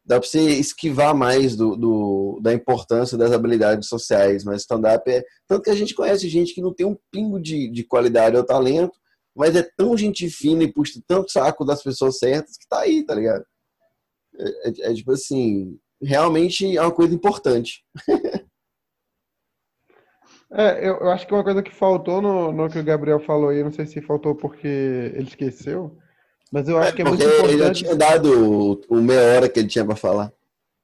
[0.05, 5.25] Dá para você esquivar mais do, do, da importância das habilidades sociais, mas stand-up é.
[5.49, 8.45] Tanto que a gente conhece gente que não tem um pingo de, de qualidade ou
[8.45, 8.99] talento,
[9.35, 13.05] mas é tão gente fina e puxa tanto saco das pessoas certas que tá aí,
[13.05, 13.45] tá ligado?
[14.39, 17.85] É, é, é tipo assim, realmente é uma coisa importante.
[20.57, 23.49] É, eu, eu, acho que uma coisa que faltou no, no que o Gabriel falou
[23.49, 25.99] aí, não sei se faltou porque ele esqueceu,
[26.53, 27.85] Mas eu acho É, que é muito porque ele já importante.
[27.85, 30.33] tinha dado o, o meia hora que ele tinha pra falar.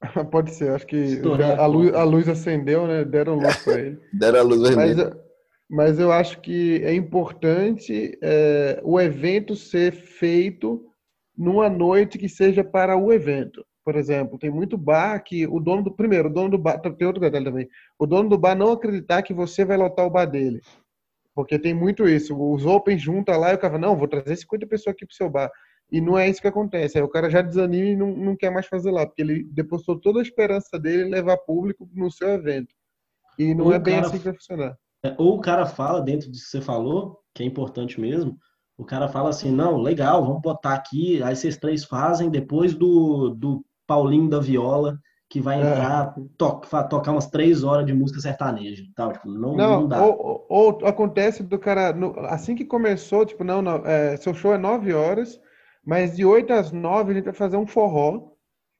[0.31, 1.21] Pode ser, acho que
[1.57, 3.05] a luz, a luz acendeu, né?
[3.05, 3.99] Deram luz para ele.
[4.11, 5.01] Deram a luz Mas, vermelha.
[5.15, 5.21] eu-
[5.73, 10.83] mas eu acho que é importante é, o evento ser feito
[11.37, 13.65] numa noite que seja para o evento.
[13.85, 15.91] Por exemplo, tem muito bar que o dono do.
[15.91, 16.77] Primeiro, o dono do bar.
[16.79, 17.67] Tem outro detalhe também.
[17.97, 20.59] O dono do bar não acreditar que você vai lotar o bar dele.
[21.33, 22.35] Porque tem muito isso.
[22.37, 25.15] Os Open junta lá e o cara fala, não, vou trazer 50 pessoas aqui pro
[25.15, 25.49] seu bar.
[25.91, 26.97] E não é isso que acontece.
[26.97, 29.99] Aí o cara já desanima e não, não quer mais fazer lá, porque ele depositou
[29.99, 32.73] toda a esperança dele em levar público no seu evento.
[33.37, 34.77] E não Ou é bem cara- assim que vai funcionar.
[35.03, 38.37] É, Ou o cara fala, dentro disso que você falou, que é importante mesmo,
[38.77, 43.29] o cara fala assim, não, legal, vamos botar aqui, aí vocês três fazem, depois do,
[43.29, 44.97] do Paulinho da Viola,
[45.31, 45.65] que vai É.
[45.65, 49.81] entrar, to- fa- tocar umas três horas de música sertaneja e tal, tipo, não, Não,
[49.81, 50.05] não dá.
[50.05, 54.53] ou, ou- acontece do cara, no- assim que começou, tipo, não, não, é, seu show
[54.53, 55.39] é 9 horas,
[55.85, 58.31] mas de 8 às 9 a gente vai fazer um forró,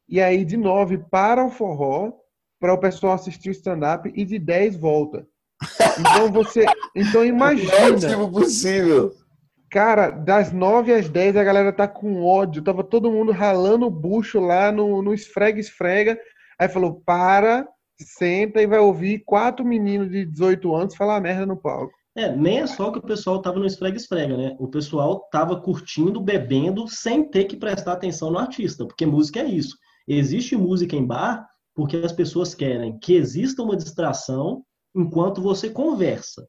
[0.09, 2.11] e aí de 9 para o forró,
[2.59, 5.25] para o pessoal assistir o stand-up, e de 10 volta.
[5.99, 9.13] Então você, então é o imagina, tipo possível.
[9.69, 13.89] cara, das 9 às 10 a galera tá com ódio, tava todo mundo ralando o
[13.89, 16.19] bucho lá no, no esfrega-esfrega,
[16.61, 17.67] aí falou, para,
[17.99, 21.91] senta e vai ouvir quatro meninos de 18 anos falar merda no palco.
[22.15, 24.55] É, nem é só que o pessoal tava no esfrega-esfrega, né?
[24.59, 29.45] O pessoal tava curtindo, bebendo, sem ter que prestar atenção no artista, porque música é
[29.45, 29.75] isso.
[30.07, 34.61] Existe música em bar porque as pessoas querem que exista uma distração
[34.95, 36.45] enquanto você conversa.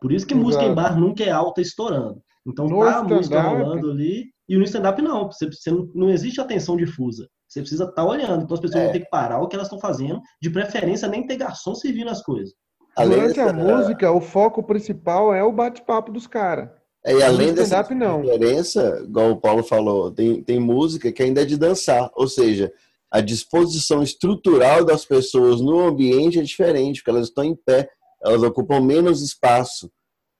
[0.00, 0.82] Por isso que música em Exato.
[0.82, 2.20] bar nunca é alta estourando.
[2.46, 5.30] Então No tá a música rolando ali, e no stand-up não.
[5.30, 7.28] Você, você não, não existe atenção difusa.
[7.54, 8.42] Você precisa estar olhando.
[8.42, 8.84] Então as pessoas É.
[8.84, 12.10] vão ter que parar o que elas estão fazendo, de preferência nem ter garçom servindo
[12.10, 12.52] as coisas.
[12.96, 16.68] Além Durante a dessa- música, o foco principal é o bate-papo dos caras.
[17.04, 18.22] É, e além dessa não.
[18.22, 22.72] diferença, igual o Paulo falou, tem, tem música que ainda é de dançar, ou seja,
[23.10, 27.88] a disposição estrutural das pessoas no ambiente é diferente, porque elas estão em pé,
[28.22, 29.90] elas ocupam menos espaço,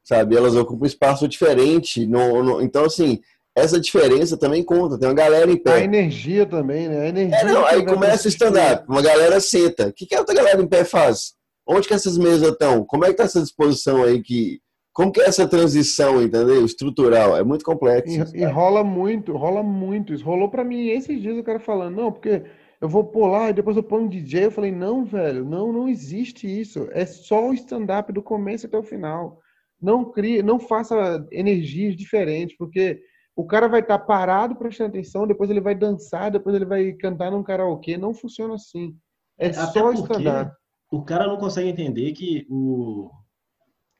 [0.03, 0.35] sabe?
[0.37, 2.07] Elas ocupam espaço diferente.
[2.07, 3.21] No, no- então, assim,
[3.57, 4.99] essa diferença também conta.
[4.99, 5.85] Tem uma galera em A pé.
[5.85, 7.03] energia também, né?
[7.03, 9.89] A energia É, não, aí começa o stand-up, uma galera senta.
[9.89, 11.35] O que, que a outra galera em pé faz?
[11.67, 12.85] Onde que essas mesas estão?
[12.85, 14.61] Como é que tá essa disposição aí que.
[14.93, 16.65] Como que é essa transição, entendeu?
[16.65, 17.37] Estrutural.
[17.37, 18.37] É muito complexo.
[18.37, 20.15] E, e rola muito, rola muito.
[20.15, 22.45] Isso rolou pra mim esses dias o cara falando, não, porque
[22.81, 24.45] eu vou lá e depois eu ponho um DJ.
[24.45, 26.87] Eu falei, não, velho, não, não existe isso.
[26.93, 29.41] É só o stand-up do começo até o final.
[29.83, 33.01] Não crie, não faça energias diferentes, porque
[33.37, 37.31] o cara vai estar parado prestando atenção, depois ele vai dançar, depois ele vai cantar
[37.31, 37.97] num karaokê.
[37.97, 38.97] Não funciona assim.
[39.39, 40.53] É Até só stand-up.
[40.93, 43.11] o cara não consegue entender que o,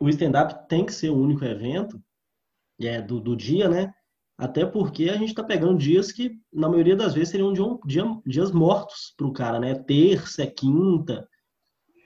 [0.01, 2.01] o stand-up tem que ser o único evento
[2.81, 3.93] é, do, do dia, né?
[4.39, 8.21] Até porque a gente está pegando dias que, na maioria das vezes, seriam dia, dia-
[8.27, 9.75] dias mortos para o cara, né?
[9.75, 11.29] Terça, é quinta.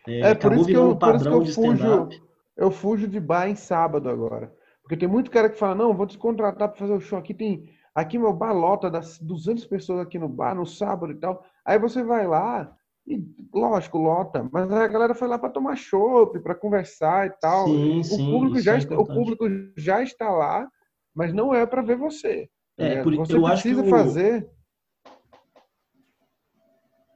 [0.07, 2.23] É, É, por isso eu, um por isso que padrão eu de fujo, stand-up.
[2.57, 4.55] eu fujo de bar em sábado agora.
[4.89, 7.35] Porque tem muito cara que fala, não, vou te contratar para fazer o show aqui,
[7.35, 11.45] tem aqui meu bar lota das 200 pessoas aqui no bar no sábado e tal.
[11.63, 12.75] Aí você vai lá
[13.07, 13.23] e
[13.53, 17.67] lógico, lota, mas a galera foi lá para tomar chopp, para conversar e tal.
[17.67, 19.45] Sim, o sim, público já é está, o público
[19.77, 20.67] já está lá,
[21.15, 22.49] mas não é para ver você.
[22.79, 23.05] É, ligado?
[23.05, 24.51] por- você eu acho que precisa o- fazer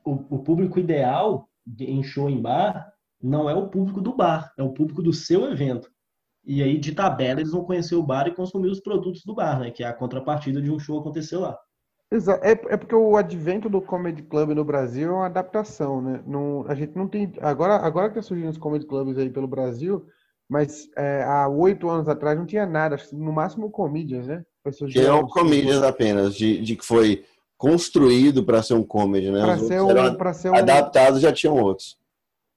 [0.05, 2.93] o, o público ideal de- em show em bar
[3.23, 5.91] não é o público do bar, é o público do seu evento.
[6.45, 9.61] E aí, de tabela, eles vão conhecer o bar e consumir os produtos do bar,
[9.61, 9.70] né?
[9.70, 11.57] Que é a contrapartida de um show acontecer lá.
[12.11, 16.22] Exa- É, é porque o advento do comedy club no Brasil é uma adaptação, né?
[16.26, 19.47] Não, a gente não tem agora agora que tá surgindo os comedy clubs aí pelo
[19.49, 20.05] Brasil,
[20.49, 24.45] mas é, há oito anos atrás não tinha nada, no máximo comedians, né?
[24.62, 27.24] Foi surgir Que é um comedians apenas, de, de que foi
[27.57, 29.43] construído para ser um comedy, né?
[29.45, 29.88] Pra Os ser um,
[30.34, 31.97] ser um, adaptados já tinham outros.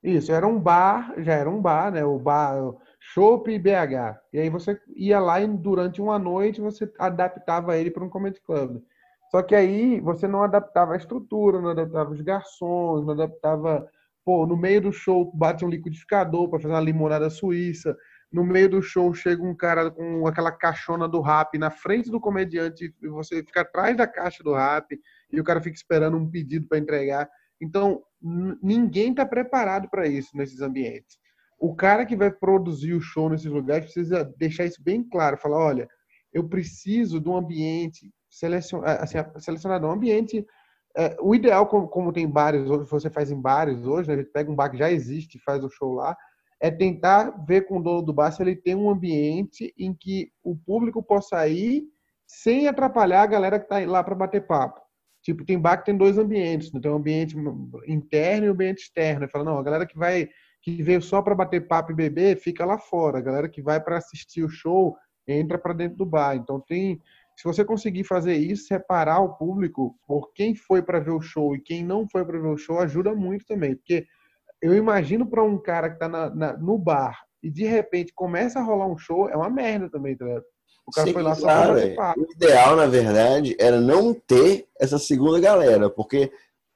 [0.03, 2.03] isso, era um bar, já era um bar, né?
[2.03, 2.75] O bar
[3.13, 4.19] Chopp BH.
[4.33, 8.41] E aí você ia lá e durante uma noite você adaptava ele para um comedy
[8.41, 8.81] club.
[9.29, 13.87] Só que aí você não adaptava a estrutura, não adaptava os garçons, não adaptava.
[14.23, 17.95] Pô, no meio do show bate um liquidificador para fazer uma limonada suíça.
[18.31, 22.19] No meio do show chega um cara com aquela caixona do rap na frente do
[22.19, 24.99] comediante e você fica atrás da caixa do rap
[25.31, 27.29] e o cara fica esperando um pedido para entregar.
[27.61, 28.01] Então,
[28.61, 31.17] ninguém está preparado para isso nesses ambientes.
[31.57, 35.37] O cara que vai produzir o show nesses lugares precisa deixar isso bem claro.
[35.37, 35.87] Falar, olha,
[36.33, 38.81] eu preciso de um ambiente selecion...
[38.83, 40.45] assim, selecionado, um ambiente.
[40.97, 44.17] é, o ideal, como, como tem bares hoje, você faz em bares hoje, né, a
[44.17, 46.15] gente pega um bar que já existe e faz o show lá,
[46.61, 50.31] é tentar ver com o dono do bar se ele tem um ambiente em que
[50.43, 51.83] o público possa ir
[52.27, 54.81] sem atrapalhar a galera que tá lá para bater papo.
[55.21, 56.79] Tipo, tem bar que tem dois ambientes, né?
[56.79, 57.35] tem um ambiente
[57.87, 59.23] interno e um ambiente externo.
[59.23, 60.29] Ele fala, não, a galera que vai
[60.65, 63.19] que veio só para bater papo e beber, fica lá fora.
[63.19, 64.97] A galera que vai para assistir o show,
[65.27, 66.35] entra para dentro do bar.
[66.35, 66.99] Então tem,
[67.37, 71.55] se você conseguir fazer isso, separar o público por quem foi para ver o show
[71.55, 74.07] e quem não foi para ver o show, ajuda muito também, porque
[74.59, 76.09] eu imagino para um cara que está
[76.57, 80.25] no bar e de repente começa a rolar um show, é uma merda também, tá
[80.87, 82.21] O cara Sim, foi lá só claro, pra bater papo.
[82.21, 86.31] O ideal, na verdade, era não ter essa segunda galera, porque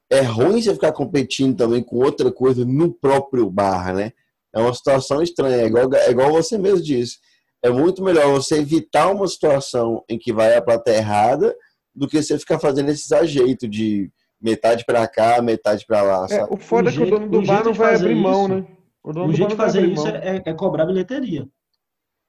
[0.09, 4.11] é ruim você ficar competindo também com outra coisa no próprio bar, né?
[4.53, 7.17] É uma situação estranha, é igual, é igual você mesmo disse.
[7.61, 11.55] É muito melhor você evitar uma situação em que vai a plateia errada
[11.93, 16.27] do que você ficar fazendo esse exageito de metade para cá, metade para lá.
[16.29, 18.65] É, o foda o é que o dono do bar não vai abrir mão, né?
[19.03, 21.47] O, o jeito de fazer isso é, é, cobrar bilheteria.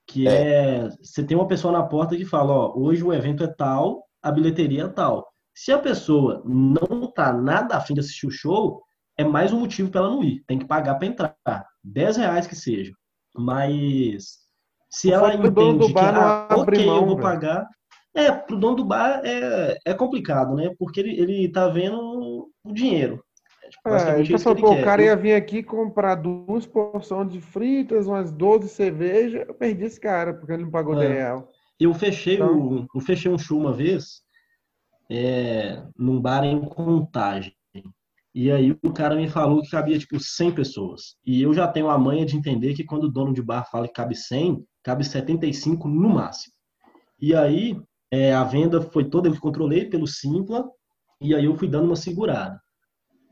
[0.07, 0.33] Que é.
[0.33, 0.89] é.
[1.03, 4.31] você tem uma pessoa na porta que fala, ó, hoje o evento é tal, a
[4.31, 5.31] bilheteria é tal.
[5.55, 8.83] Se a pessoa não tá nada afim de assistir o show,
[9.17, 10.43] é mais um motivo para ela não ir.
[10.47, 11.37] Tem que pagar para entrar.
[11.85, 12.93] 10 reais que seja.
[13.35, 14.39] Mas
[14.91, 17.69] se ela entende dono do bar que, ah, ok, mão, eu vou pagar.
[18.15, 20.75] É, pro dono do bar é, é complicado, né?
[20.79, 23.23] Porque ele, ele tá vendo o dinheiro.
[23.87, 28.33] É, tipo, é, pô, o cara ia vir aqui comprar duas porções de fritas, umas
[28.33, 31.07] 12 cervejas, eu perdi esse cara, porque ele não pagou é.
[31.07, 31.45] 10 reais.
[31.79, 32.59] Eu fechei, então...
[32.59, 34.23] o, eu fechei um show uma vez,
[35.11, 37.53] é, num bar em Contagem.
[38.33, 41.17] E aí o cara me falou que cabia, tipo, 100 pessoas.
[41.27, 43.89] E eu já tenho a manha de entender que quando o dono de bar fala
[43.89, 46.55] que cabe 100, cabe 75 no máximo.
[47.21, 47.77] E aí
[48.11, 50.65] é, a venda foi toda, eu controlei pelo Simpla,
[51.21, 52.61] e aí eu fui dando uma segurada.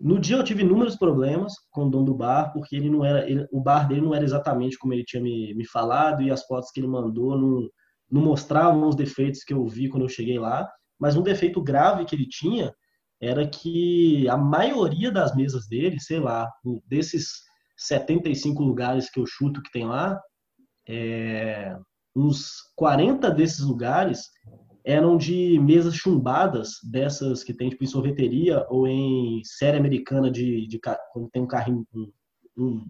[0.00, 3.28] No dia eu tive inúmeros problemas com o dono do bar, porque ele não era,
[3.28, 6.44] ele, o bar dele não era exatamente como ele tinha me, me falado e as
[6.44, 7.68] fotos que ele mandou não,
[8.10, 10.68] não mostravam os defeitos que eu vi quando eu cheguei lá.
[10.98, 12.74] Mas um defeito grave que ele tinha
[13.20, 16.50] era que a maioria das mesas dele, sei lá,
[16.86, 17.42] desses
[17.76, 20.20] 75 lugares que eu chuto que tem lá,
[20.88, 21.76] é,
[22.14, 24.30] uns 40 desses lugares
[24.84, 30.66] eram de mesas chumbadas, dessas que tem tipo em sorveteria ou em série americana de,
[30.66, 30.80] de
[31.12, 32.12] quando tem um carrinho, um,
[32.56, 32.86] um,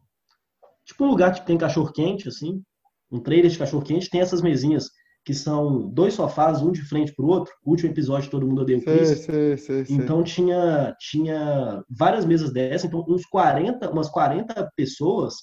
[0.85, 2.63] tipo um lugar que tem cachorro quente, assim,
[3.11, 4.91] um trailer de cachorro quente, tem essas mesinhas
[5.29, 7.53] que são dois sofás, um de frente para o outro.
[7.63, 9.09] O último episódio todo mundo odeia o Chris.
[9.09, 15.35] Sei, sei, sei, então tinha tinha várias mesas dessas, então uns 40, umas 40 pessoas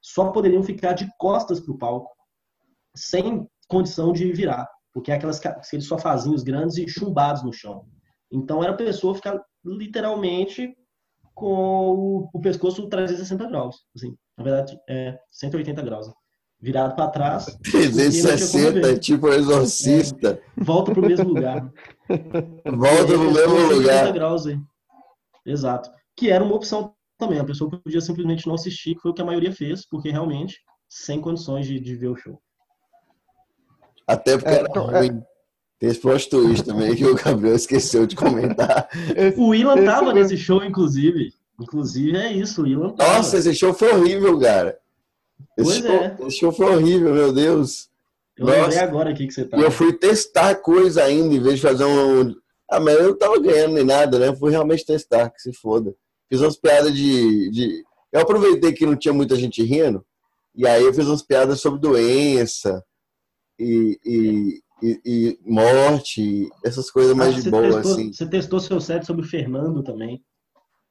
[0.00, 2.08] só poderiam ficar de costas para o palco,
[2.94, 7.84] sem condição de virar porque é aquelas, aqueles sofazinhos grandes e chumbados no chão.
[8.30, 10.72] Então era a pessoa ficar literalmente
[11.34, 16.14] com o, o pescoço 360 graus, assim, na verdade é 180 graus, né?
[16.62, 17.46] Virado para trás.
[17.70, 20.40] 360, tipo exorcista.
[20.56, 21.72] É, volta para o mesmo lugar.
[22.64, 24.12] Volta para o mesmo lugar.
[24.12, 24.58] graus, aí.
[25.44, 25.90] Exato.
[26.16, 27.40] Que era uma opção também.
[27.40, 30.60] A pessoa podia simplesmente não assistir, que foi o que a maioria fez, porque realmente
[30.88, 32.38] sem condições de, de ver o show.
[34.06, 34.98] Até porque é, era então, é.
[34.98, 35.18] ruim.
[35.18, 35.32] É...
[35.80, 38.88] Tem esse plot twist também que o Gabriel esqueceu de comentar.
[39.16, 41.32] Esse, o Ilan tava nesse show, inclusive.
[41.60, 43.16] Inclusive é isso, o Ilan tava.
[43.16, 44.78] Nossa, esse show foi horrível, cara.
[45.56, 46.16] Esse, show, é.
[46.20, 47.88] esse show foi horrível, meu Deus.
[48.36, 48.82] Eu Nossa.
[48.82, 49.58] agora aqui que você tá.
[49.58, 52.34] E eu fui testar coisa ainda, em vez de fazer um.
[52.70, 54.28] Ah, mas eu não tava ganhando nem nada, né?
[54.28, 55.94] Eu fui realmente testar, que se foda.
[56.30, 57.84] Fiz umas piadas de, de.
[58.10, 60.04] Eu aproveitei que não tinha muita gente rindo,
[60.54, 62.82] e aí eu fiz umas piadas sobre doença,
[63.58, 68.12] e, e, e, e morte, essas coisas mais ah, de boa, testou, assim.
[68.12, 70.22] Você testou seu set sobre o Fernando também.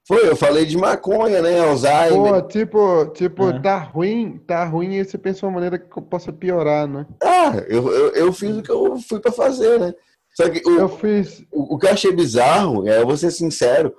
[0.07, 1.59] Foi, eu falei de maconha, né?
[1.59, 2.33] Alzheimer.
[2.33, 3.59] Pô, tipo, tipo é.
[3.59, 7.05] tá ruim, tá ruim e você pensa uma maneira que possa piorar, né?
[7.23, 9.93] Ah, eu, eu, eu fiz o que eu fui para fazer, né?
[10.35, 11.43] Só que o, eu fiz...
[11.51, 13.93] o, o que eu achei bizarro, é, eu vou ser sincero,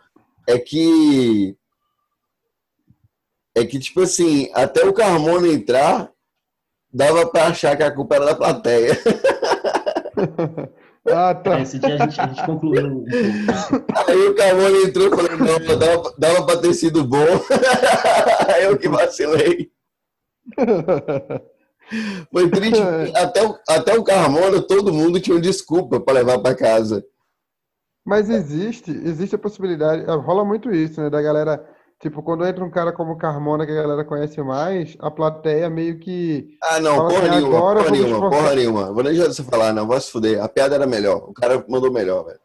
[0.47, 1.57] é que
[3.55, 6.11] é que, tipo assim, até o Carmona entrar,
[6.93, 8.99] dava para achar que a culpa era da plateia.
[11.09, 11.61] Ah, tá.
[11.61, 13.05] Esse dia a gente, a gente concluiu.
[14.07, 17.27] Aí o Carmona entrou e falou: não, dava, dava para ter sido bom.
[18.63, 19.71] eu que vacilei.
[22.33, 22.81] Foi triste.
[23.17, 27.05] Até o, até o Carmona, todo mundo tinha uma desculpa para levar para casa.
[28.05, 31.09] Mas existe, existe a possibilidade, rola muito isso, né?
[31.09, 31.65] Da galera
[32.03, 36.01] Tipo, quando entra um cara como Carmona, que a galera conhece mais, a plateia meio
[36.01, 36.59] que.
[36.61, 38.93] Ah, não, porra assim, nenhuma, porra nenhuma, porra nenhuma.
[38.93, 40.43] Vou nem já você falar, não, vou se fuder.
[40.43, 41.19] A piada era melhor.
[41.29, 42.41] O cara mandou melhor, velho.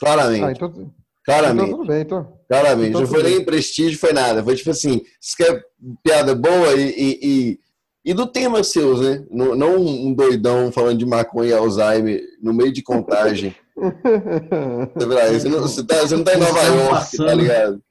[0.00, 0.44] Claramente.
[0.44, 0.90] Ah, então...
[1.26, 1.66] Claramente.
[1.66, 2.32] Então, tudo bem, então.
[2.48, 2.88] Claramente.
[2.88, 4.42] Então, não foi nem prestígio, foi nada.
[4.42, 5.62] Foi tipo assim: se quer
[6.02, 7.58] piada boa e, e, e,
[8.06, 9.26] E do tema seus, né?
[9.30, 13.54] Não, não um doidão falando de maconha e Alzheimer no meio de contagem.
[13.76, 17.82] você, não, você, tá, você não tá em Nova York, tá ligado?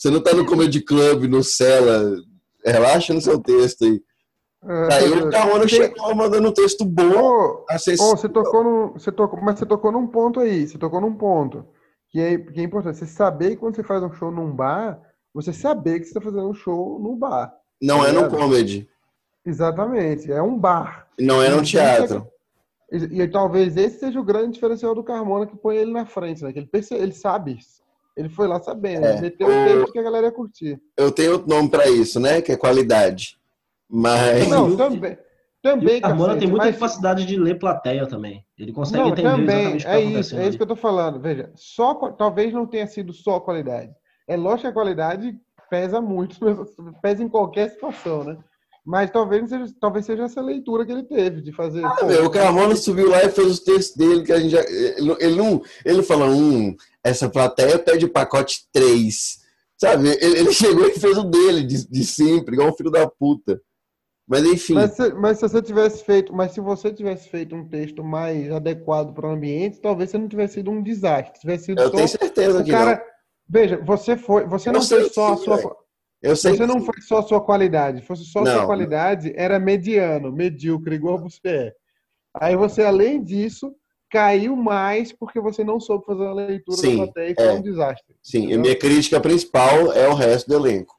[0.00, 2.16] Você não tá no Comedy Club, no Cela.
[2.64, 4.02] Relaxa no seu texto aí.
[4.92, 7.64] Aí o Carmona chegou mandando um texto bom.
[7.68, 10.66] Oh, você tocou no, você tocou, mas você tocou num ponto aí.
[10.66, 11.66] Você tocou num ponto
[12.08, 12.96] que é, que é importante.
[12.96, 14.98] Você saber que quando você faz um show num bar,
[15.34, 17.54] você saber que você está fazendo um show num bar.
[17.80, 18.88] Não tá é no comedy.
[19.44, 21.08] Exatamente, é um bar.
[21.18, 22.26] Não é no teatro.
[22.90, 26.42] E, e, talvez esse seja o grande diferencial do Carmona que põe ele na frente,
[26.42, 26.52] né?
[26.52, 27.79] Que ele, percebe, ele sabe isso.
[28.20, 30.78] Ele foi lá sabendo, é, meteu o texto que a galera ia curtir.
[30.94, 32.42] Eu tenho outro nome para isso, né?
[32.42, 33.38] Que é qualidade.
[33.88, 34.46] Mas.
[34.46, 35.16] Não, também.
[35.62, 36.74] Também, o Carmona tem muita mas...
[36.74, 38.44] capacidade de ler plateia também.
[38.58, 40.68] Ele consegue não, entender também, exatamente o que é tá isso, é isso que eu
[40.68, 41.20] tô falando.
[41.20, 43.90] Veja, só talvez não tenha sido só a qualidade.
[44.28, 45.34] É lógico que a qualidade
[45.70, 46.38] pesa muito,
[47.02, 48.38] pesa em qualquer situação, né?
[48.84, 51.84] Mas talvez seja, talvez seja essa leitura que ele teve de fazer.
[51.84, 54.62] Ah, meu, o Carmona subiu lá e fez os textos dele que a gente já,
[54.62, 56.74] ele, ele não ele falou, hum,
[57.04, 59.40] essa plateia pede pacote 3.
[59.78, 60.08] Sabe?
[60.20, 63.60] Ele, ele, chegou e fez o dele de, de sempre, igual um filho da puta.
[64.26, 64.74] Mas enfim.
[64.74, 68.50] Mas se, mas se, você tivesse feito, mas se você tivesse feito um texto mais
[68.52, 71.40] adequado para o ambiente, talvez você não tivesse sido um desastre.
[71.40, 73.02] Tivesse sido Eu tenho certeza que cara, não.
[73.48, 75.76] Veja, você foi, você Eu não fez só a sua
[76.22, 79.58] eu sei você não foi só a sua qualidade, fosse só a sua qualidade, era
[79.58, 81.74] mediano, medíocre, igual você é.
[82.34, 83.74] Aí você, além disso,
[84.10, 87.52] caiu mais porque você não soube fazer uma leitura Sim, da plateia e foi é.
[87.52, 88.16] um desastre.
[88.22, 88.58] Sim, entendeu?
[88.58, 90.94] a minha crítica principal é o resto do elenco.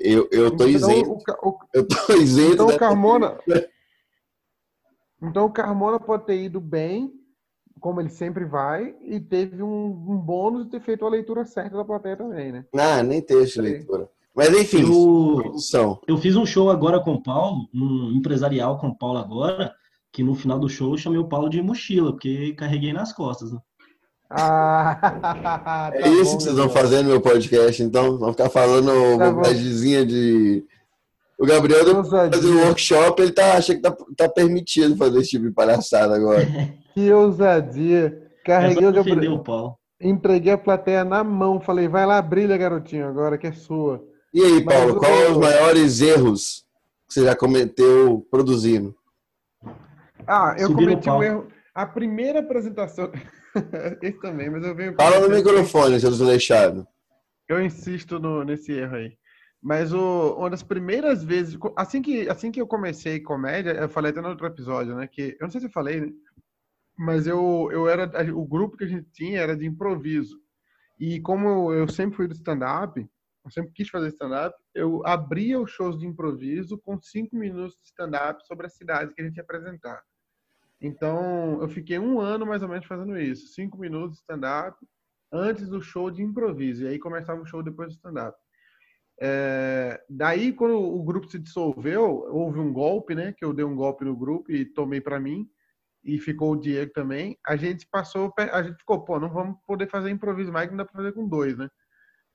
[0.00, 1.10] Eu, eu tô então, isento.
[1.10, 2.54] O, o, eu tô isento.
[2.54, 3.38] Então o Carmona.
[5.22, 7.12] Então o Carmona pode ter ido bem,
[7.80, 11.76] como ele sempre vai, e teve um, um bônus de ter feito a leitura certa
[11.76, 12.64] da plateia também, né?
[12.74, 14.10] Ah, nem texto de leitura.
[14.34, 16.00] Mas enfim, eu, produção.
[16.08, 19.72] Eu fiz um show agora com o Paulo, um empresarial com o Paulo agora,
[20.12, 23.52] que no final do show eu chamei o Paulo de mochila, porque carreguei nas costas,
[23.52, 23.58] né?
[24.28, 28.18] Ah, tá é isso bom, que vocês vão fazer no meu podcast, então?
[28.18, 30.64] Vão ficar falando tá bobagemzinha de.
[31.38, 35.30] O Gabriel, depois fazer um workshop, ele tá, acha que tá, tá permitido fazer esse
[35.30, 36.46] tipo de palhaçada agora.
[36.94, 38.22] que ousadia.
[38.44, 39.34] Carreguei o Gabriel.
[39.34, 39.76] O Paulo.
[40.00, 41.60] Entreguei a plateia na mão.
[41.60, 44.02] Falei, vai lá, brilha, garotinho, agora que é sua.
[44.34, 46.66] E aí, Paulo, qual é os maiores erros
[47.06, 48.92] que você já cometeu produzindo?
[50.26, 51.46] Ah, eu cometi um erro.
[51.72, 53.12] A primeira apresentação.
[54.02, 54.96] Esse também, mas eu venho.
[54.96, 56.84] Fala no microfone, seu desleixado.
[57.48, 59.16] Eu insisto no, nesse erro aí.
[59.62, 64.10] Mas o, uma das primeiras vezes, assim que, assim que eu comecei comédia, eu falei
[64.10, 65.06] até no outro episódio, né?
[65.06, 66.08] Que eu não sei se eu falei, né?
[66.98, 68.10] Mas eu, eu era.
[68.34, 70.40] O grupo que a gente tinha era de improviso.
[70.98, 73.08] E como eu sempre fui do stand-up,
[73.44, 77.88] eu sempre quis fazer stand-up, eu abria os shows de improviso com cinco minutos de
[77.88, 80.02] stand-up sobre a cidade que a gente ia apresentar.
[80.80, 83.48] Então, eu fiquei um ano mais ou menos fazendo isso.
[83.48, 84.76] Cinco minutos de stand-up
[85.32, 86.84] antes do show de improviso.
[86.84, 88.36] E aí começava o show depois do stand-up.
[89.20, 93.32] É, daí, quando o grupo se dissolveu, houve um golpe, né?
[93.32, 95.48] Que eu dei um golpe no grupo e tomei para mim.
[96.02, 97.38] E ficou o Diego também.
[97.46, 100.78] A gente passou, a gente ficou, pô, não vamos poder fazer improviso mais, que não
[100.78, 101.68] dá pra fazer com dois, né?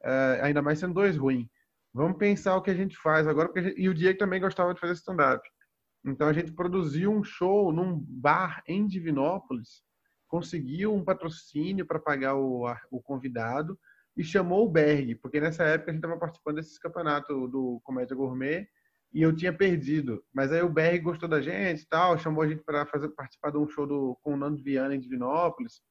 [0.03, 1.47] Uh, ainda mais sendo dois ruins.
[1.93, 3.51] Vamos pensar o que a gente faz agora.
[3.61, 3.79] Gente...
[3.79, 5.47] E o Diego também gostava de fazer stand-up.
[6.05, 9.83] Então a gente produziu um show num bar em Divinópolis,
[10.27, 13.77] conseguiu um patrocínio para pagar o, o convidado
[14.15, 18.15] e chamou o Berg, porque nessa época a gente estava participando desses campeonatos do Comédia
[18.15, 18.67] Gourmet
[19.13, 20.23] e eu tinha perdido.
[20.33, 23.67] Mas aí o Berg gostou da gente tal, chamou a gente para participar de um
[23.67, 25.81] show do, com o Nando Viana em Divinópolis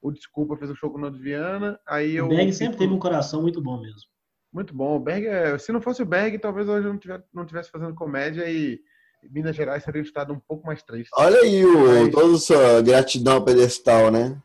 [0.00, 1.78] o Desculpa fez um show com o Nando Viana.
[1.86, 4.00] Aí o Berg sempre teve um coração muito bom mesmo.
[4.52, 4.96] Muito bom.
[4.96, 5.58] O Berg, é...
[5.58, 8.80] se não fosse o Berg, talvez hoje eu não tivesse, não tivesse fazendo comédia e
[9.30, 11.10] Minas Gerais seria um estado um pouco mais triste.
[11.16, 12.10] Olha aí, o, Mas...
[12.10, 14.40] toda sua gratidão ao pedestal, né?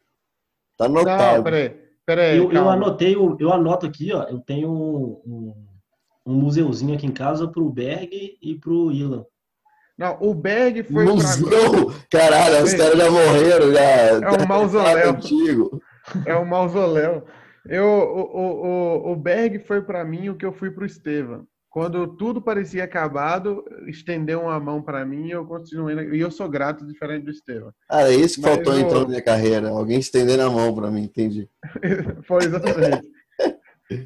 [0.78, 1.38] Tá anotado.
[1.38, 1.70] Não, peraí,
[2.06, 2.38] peraí.
[2.38, 4.24] Eu, eu, anotei, eu anoto aqui, ó.
[4.24, 5.68] Eu tenho um, um,
[6.26, 9.26] um museuzinho aqui em casa pro Berg e pro Ilan.
[9.97, 11.05] Não, o Berg foi.
[11.05, 11.93] Museu!
[12.09, 13.81] Caralho, os caras já morreram, já.
[13.81, 15.09] É um mausoléu.
[15.11, 15.81] Antigo.
[16.25, 17.23] É um mausoléu.
[17.65, 21.47] Eu, o, o, o Berg foi para mim o que eu fui para o Estevam.
[21.69, 25.95] Quando tudo parecia acabado, estendeu uma mão para mim e eu continuei.
[26.15, 27.71] E eu sou grato, diferente do Estevam.
[27.89, 28.79] Ah, é isso que Mas faltou eu...
[28.81, 29.69] então na minha carreira.
[29.69, 31.49] Alguém estendendo a mão para mim, entendi.
[32.27, 33.07] foi exatamente.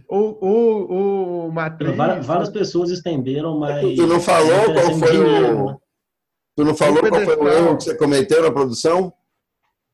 [0.08, 1.96] O, o, o Matriz.
[1.96, 3.96] Várias, várias, pessoas estenderam, mas.
[3.96, 5.82] Tu não falou qual foi o.
[6.56, 9.14] Tu não falou qual foi o erro que você cometeu na produção?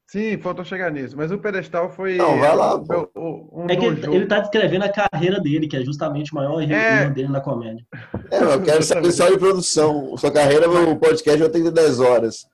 [0.07, 1.17] Sim, faltou chegar nisso.
[1.17, 2.17] Mas o pedestal foi.
[2.17, 3.09] Não, vai lá, pô.
[3.51, 6.61] um É que ele, ele tá descrevendo a carreira dele, que é justamente o maior
[6.61, 7.09] erro É.
[7.09, 7.83] dele na comédia.
[8.29, 10.15] É, eu quero saber só de produção.
[10.17, 12.45] Sua carreira, o podcast vai ter 10 horas.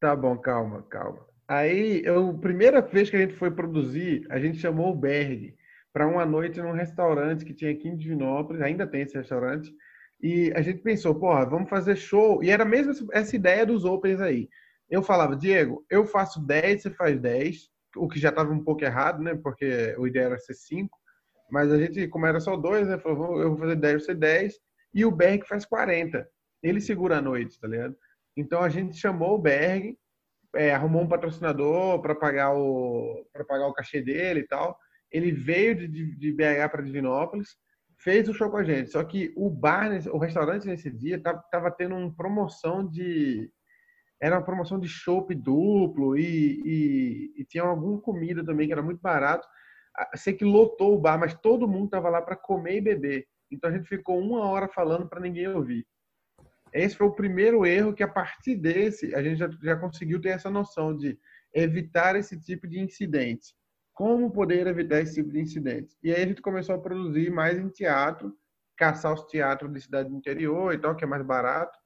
[0.00, 1.18] Tá bom, calma, calma.
[1.46, 5.54] Aí, eu, primeira vez que a gente foi produzir, a gente chamou o Berg
[5.94, 9.72] para uma noite num restaurante que tinha aqui em Divinópolis, ainda tem esse restaurante,
[10.20, 12.42] e a gente pensou, porra, vamos fazer show.
[12.42, 14.48] E era mesmo essa- ideia dos Opens aí.
[14.90, 18.84] Eu falava, Diego, eu faço 10, você faz 10, o que já estava um pouco
[18.84, 19.36] errado, né?
[19.36, 20.98] Porque o ideal era ser 5,
[21.50, 22.98] mas a gente, como era só dois, né?
[22.98, 24.54] Falou, "Vamos- eu vou fazer 10, você 10,
[24.92, 26.28] e o Berg faz 40.
[26.62, 27.96] Ele segura a noite, tá ligado?
[28.36, 29.96] Então a gente chamou o Berg,
[30.56, 34.76] é, arrumou um patrocinador para pagar o para pagar o cachê dele e tal.
[35.14, 37.56] Ele veio de, de, BH para Divinópolis,
[38.00, 38.90] fez o show com a gente.
[38.90, 43.48] Só que o bar, o restaurante nesse dia tava, tava tendo uma promoção de
[44.20, 48.82] era uma promoção de chopp duplo e, e, e tinha alguma comida também que era
[48.82, 49.46] muito barato.
[50.16, 53.26] Sei que lotou o bar, mas todo mundo tava lá para comer e beber.
[53.52, 55.86] Então a gente ficou uma hora falando para ninguém ouvir.
[56.72, 60.30] Esse foi o primeiro erro que a partir desse a gente já, já conseguiu ter
[60.30, 61.16] essa noção de
[61.54, 63.54] evitar esse tipo de incidente.
[63.94, 65.96] Como poder evitar esse tipo de incidente?
[66.02, 68.36] E aí a gente começou a produzir mais em teatro,
[68.76, 71.78] caçar os teatros de cidade do interior e tal, que é mais barato.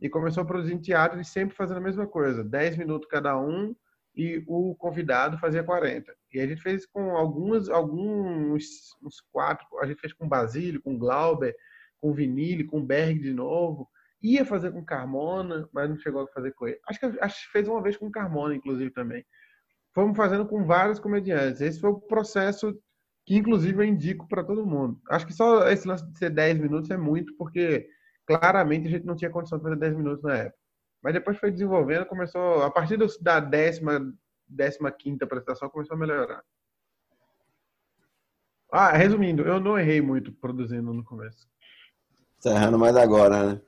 [0.00, 3.38] E começou a produzir em teatro e sempre fazendo a mesma coisa, 10 minutos cada
[3.38, 3.74] um
[4.16, 6.14] e o convidado fazia 40.
[6.32, 10.98] E a gente fez com algumas, alguns, uns quatro, a gente fez com Basílio, com
[10.98, 11.54] Glauber,
[12.00, 13.88] com Vinile, com Berg de novo.
[14.22, 16.80] Ia fazer com Carmona, mas não chegou a fazer com ele.
[16.88, 19.24] Acho que, acho que fez uma vez com Carmona, inclusive, também.
[19.94, 21.60] Fomos fazendo com vários comediantes.
[21.60, 22.76] Esse foi o processo
[23.24, 25.00] que, inclusive, eu indico para todo mundo.
[25.08, 27.88] Acho que só esse lance de ser 10 minutos é muito, porque
[28.26, 30.58] claramente a gente não tinha condição de fazer 10 minutos na época.
[31.00, 34.12] Mas depois foi desenvolvendo, começou, a partir da décima,
[34.48, 36.42] décima quinta apresentação, começou a melhorar.
[38.72, 41.46] Ah, resumindo, eu não errei muito produzindo no começo.
[42.42, 43.60] Tá errando mais agora, né?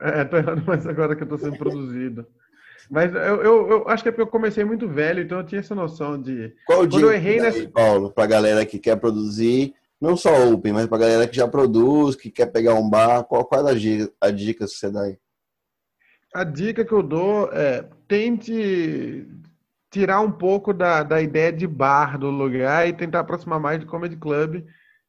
[0.00, 2.26] É, tô errando mais agora que eu tô sendo produzido.
[2.90, 5.60] Mas eu, eu, eu acho que é porque eu comecei muito velho, então eu tinha
[5.60, 6.54] essa noção de.
[6.66, 10.30] Qual o Quando eu errei daí, nessa- Paulo, pra galera que quer produzir, não só
[10.52, 13.70] Open, mas pra galera que já produz, que quer pegar um bar, qual, qual é
[13.72, 15.18] a dica, a dica que você dá aí?
[16.34, 19.26] A dica que eu dou é tente
[19.90, 23.86] tirar um pouco da, da ideia de bar do lugar e tentar aproximar mais de
[23.86, 24.64] comedy club,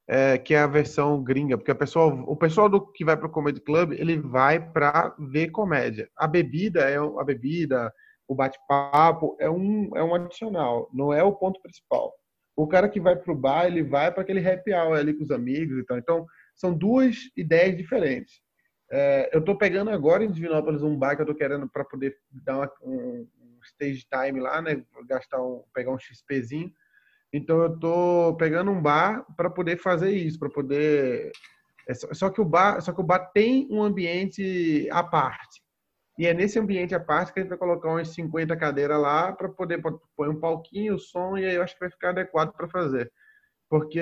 [0.07, 3.27] é, que é a versão gringa, porque a pessoa, o pessoal do que vai para
[3.27, 6.09] o comedy club ele vai para ver comédia.
[6.15, 7.91] A bebida é a bebida,
[8.27, 12.13] o bate-papo é um é um adicional, não é o ponto principal.
[12.55, 15.31] O cara que vai pro bar ele vai para aquele happy hour ali com os
[15.31, 15.97] amigos e tal.
[15.97, 16.25] Então
[16.55, 18.41] são duas ideias diferentes.
[18.91, 22.15] É, eu tô pegando agora em Divinópolis um bar que eu tô querendo para poder
[22.31, 24.83] dar uma- um, um stage time lá, né?
[25.07, 26.71] Gastar um, pegar um XPzinho.
[27.33, 31.31] Então eu tô pegando um bar para poder fazer isso, para poder.
[31.87, 35.63] é só, que o bar, só que o bar tem um ambiente à parte.
[36.17, 39.33] E é nesse ambiente à parte que a gente vai colocar umas 50 cadeiras lá
[39.33, 42.53] para poder pôr um palquinho, o som e aí eu acho que vai ficar adequado
[42.53, 43.11] para fazer.
[43.69, 43.99] Porque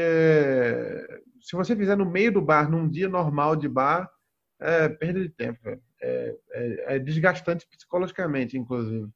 [1.41, 4.09] se você fizer no meio do bar, num dia normal de bar,
[4.59, 5.59] é perda de tempo.
[6.01, 9.09] É, é, é desgastante psicologicamente, inclusive.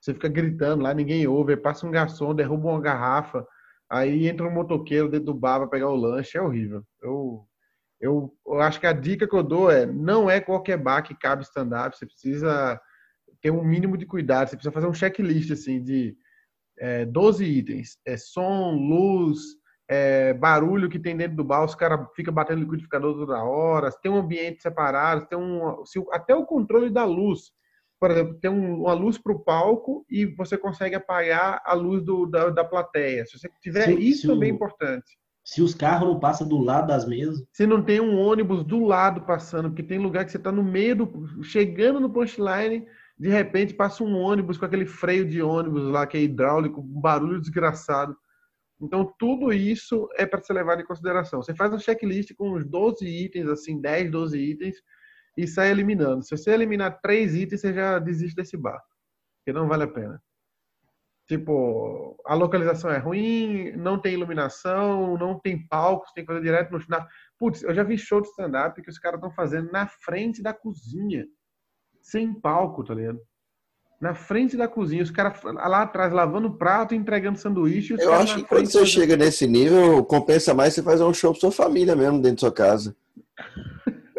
[0.00, 3.46] Você fica gritando lá, ninguém ouve, passa um garçom, derruba uma garrafa,
[3.94, 6.82] aí entra um motoqueiro dentro do bar para pegar o lanche, é horrível.
[7.00, 7.46] Eu,
[8.00, 11.14] eu, eu acho que a dica que eu dou é, não é qualquer bar que
[11.14, 12.80] cabe stand-up, você precisa
[13.40, 16.16] ter um mínimo de cuidado, você precisa fazer um checklist, assim, de
[16.78, 17.98] é, 12 itens.
[18.04, 19.38] É som, luz,
[19.88, 24.10] é, barulho que tem dentro do bar, os caras ficam batendo liquidificador toda hora, tem
[24.10, 27.52] um ambiente separado, tem um, se até o controle da luz.
[28.00, 32.02] Por exemplo, tem um- uma luz para o palco e você consegue apagar a luz
[32.04, 33.24] do, da, da plateia.
[33.26, 35.16] Se você tiver, Se- isso se o- também é importante.
[35.46, 38.82] Se os carros não passam do lado das mesas, Se não tem um ônibus do
[38.84, 41.42] lado passando, porque tem lugar que você está no meio do.
[41.44, 42.86] chegando no punchline,
[43.18, 47.00] de repente passa um ônibus com aquele freio de ônibus lá que é hidráulico, um
[47.00, 48.16] barulho desgraçado.
[48.80, 51.42] Então, tudo isso é para ser levado em consideração.
[51.42, 54.76] Você faz um checklist com uns 12 itens, assim, 10, 12 itens,
[55.36, 56.22] e sai eliminando.
[56.24, 58.80] Se você eliminar três itens, você já desiste desse bar.
[59.38, 60.22] Porque não vale a pena.
[61.26, 66.44] Tipo, a localização é ruim, não tem iluminação, não tem palco, você tem que fazer
[66.44, 67.06] direto no final.
[67.38, 70.52] Putz, eu já vi show de stand-up que os caras estão fazendo na frente da
[70.52, 71.24] cozinha,
[72.02, 73.18] sem palco, tá ligado?
[73.98, 77.96] Na frente da cozinha, os caras lá atrás lavando prato e entregando sanduíche.
[77.98, 81.32] Eu acho que quando você fazendo- chega nesse nível, compensa mais você fazer um show
[81.32, 82.94] pra sua família mesmo, dentro da sua casa.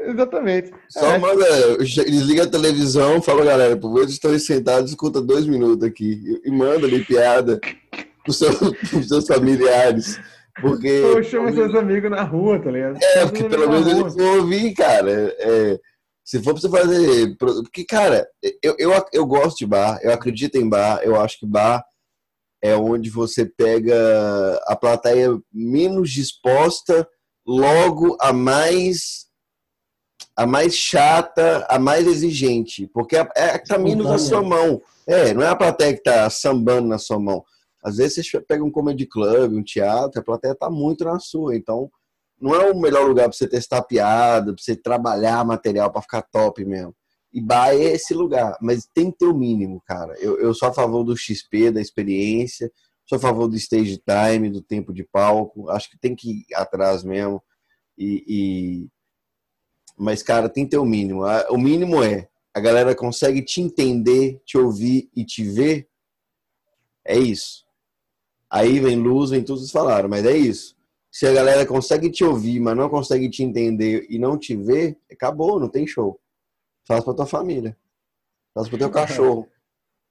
[0.10, 0.72] Exatamente.
[0.90, 1.18] Só É.
[1.18, 6.40] manda, desliga a televisão, fala, galera, por favor, estão sentados, escuta dois minutos aqui.
[6.44, 7.60] E, manda ali piada
[8.24, 8.58] pros seus,
[8.90, 10.20] pros seus familiares.
[10.62, 11.02] Porque.
[11.02, 12.98] Pô, chama seus amigos na rua, tá ligado?
[13.02, 15.36] É, porque pelo menos eles vão ouvir, cara.
[15.38, 15.80] É,
[16.24, 17.36] se for pra você fazer.
[17.38, 18.26] Porque, cara,
[18.64, 21.84] eu, eu, eu gosto de bar, eu acredito em bar, eu acho que bar
[22.64, 23.96] é onde você pega
[24.66, 27.08] a plateia menos disposta,
[27.46, 29.25] logo a mais.
[30.36, 34.82] A mais chata, a mais exigente, porque é tá menos na sua mão.
[35.08, 37.44] É, não é a plateia que tá sambando na sua mão.
[37.84, 41.56] Às vezes você pega um comedy club, um teatro, a plateia tá muito na sua.
[41.56, 41.90] Então,
[42.40, 46.22] não é o melhor lugar para você testar piada, para você trabalhar material para ficar
[46.24, 46.94] top mesmo.
[47.32, 50.16] E bar é esse lugar, mas tem que ter o mínimo, cara.
[50.20, 52.72] Eu, eu sou a favor do XP, da experiência,
[53.06, 55.70] sou a favor do stage time, do tempo de palco.
[55.70, 57.42] Acho que tem que ir atrás mesmo.
[57.98, 58.88] E, e-
[59.98, 61.24] Mas, cara, tem que ter o mínimo.
[61.50, 65.90] O mínimo é a galera consegue te entender, te ouvir e te ver.
[67.04, 67.66] É isso.
[68.50, 70.74] Aí vem luz, vem tudo vocês falaram, mas é isso.
[71.12, 74.98] Se a galera consegue te ouvir, mas não consegue te entender e não te ver,
[75.12, 76.18] acabou, não tem show.
[76.88, 77.76] Faz pra tua família.
[78.54, 79.48] Faz pro teu cachorro.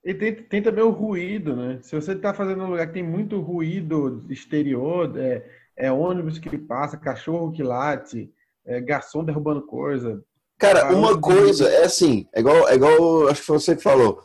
[0.04, 1.78] E tem, tem também o ruído, né?
[1.80, 5.42] Se você tá fazendo um lugar que tem muito ruído exterior, é,
[5.74, 8.30] é ônibus que passa, cachorro que late,
[8.66, 10.22] é garçom derrubando coisa.
[10.58, 14.22] Cara, uma coisa é assim, é igual, é igual, acho que foi você que falou.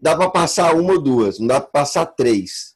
[0.00, 2.74] Dá pra passar uma ou duas, não dá pra passar três.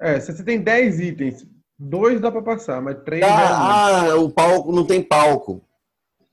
[0.00, 1.46] É, se você tem 10 itens,
[1.78, 3.22] dois dá pra passar, mas três.
[3.22, 5.64] Ah, ah, o palco não tem palco.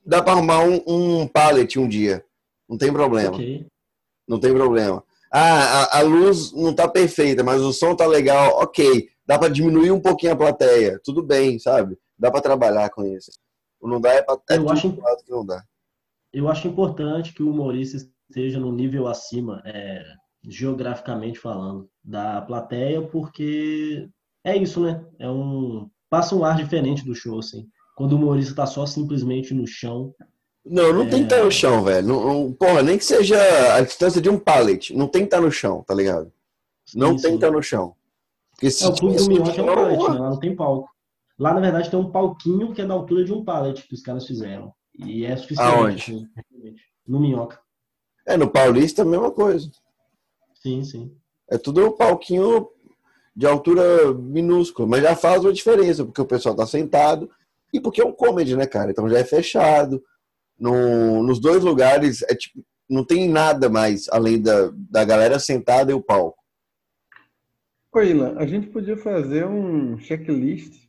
[0.04, 2.22] Dá pra arrumar um, um pallet um dia.
[2.68, 3.34] Não tem problema.
[3.34, 3.66] Ok.
[4.28, 5.02] Não tem problema.
[5.32, 8.58] Ah, a, a luz não tá perfeita, mas o som tá legal.
[8.58, 9.08] Ok.
[9.26, 11.00] Dá pra diminuir um pouquinho a plateia.
[11.02, 11.96] Tudo bem, sabe?
[12.24, 13.30] Dá pra trabalhar com isso.
[13.78, 15.62] O não dá é pra é Eu tudo acho- que não dá.
[16.32, 17.98] Eu acho importante que o humorista
[18.30, 20.02] esteja no nível acima, é,
[20.42, 24.08] geograficamente falando, da plateia, porque
[24.42, 25.04] é isso, né?
[25.18, 27.68] É um passa um ar diferente do show, assim.
[27.94, 30.14] Quando o humorista tá só simplesmente no chão.
[30.64, 32.08] Não, não tem que estar no chão, velho.
[32.08, 33.36] Não, não- porra, nem que seja
[33.74, 34.94] a distância de um pallet.
[34.96, 36.32] Não tem que estar no chão, tá ligado?
[36.94, 37.94] Não Sim, tem que estar no chão.
[38.52, 40.18] Porque se É, o clube do Minhoca é um chão, pallet, né?
[40.20, 40.88] Lá não tem palco.
[41.38, 44.02] Lá, na verdade, tem um palquinho que é da altura de um pallet que os
[44.02, 44.72] caras fizeram.
[44.96, 45.74] E é suficiente.
[45.74, 46.28] Aonde?
[46.50, 46.82] realmente.
[47.06, 47.58] no Minhoca.
[48.26, 49.70] É, no Paulista a mesma coisa.
[50.54, 51.16] Sim, sim.
[51.50, 52.68] É tudo um palquinho
[53.36, 57.28] de altura minúscula, mas já faz uma diferença, porque o pessoal tá sentado
[57.72, 58.92] e porque é um comedy, né, cara?
[58.92, 60.02] Então já é fechado.
[60.56, 65.90] No, nos dois lugares, é tipo, não tem nada mais além da, da galera sentada
[65.90, 66.38] e o palco.
[67.92, 70.83] Ô, Ilan, a gente podia fazer um checklist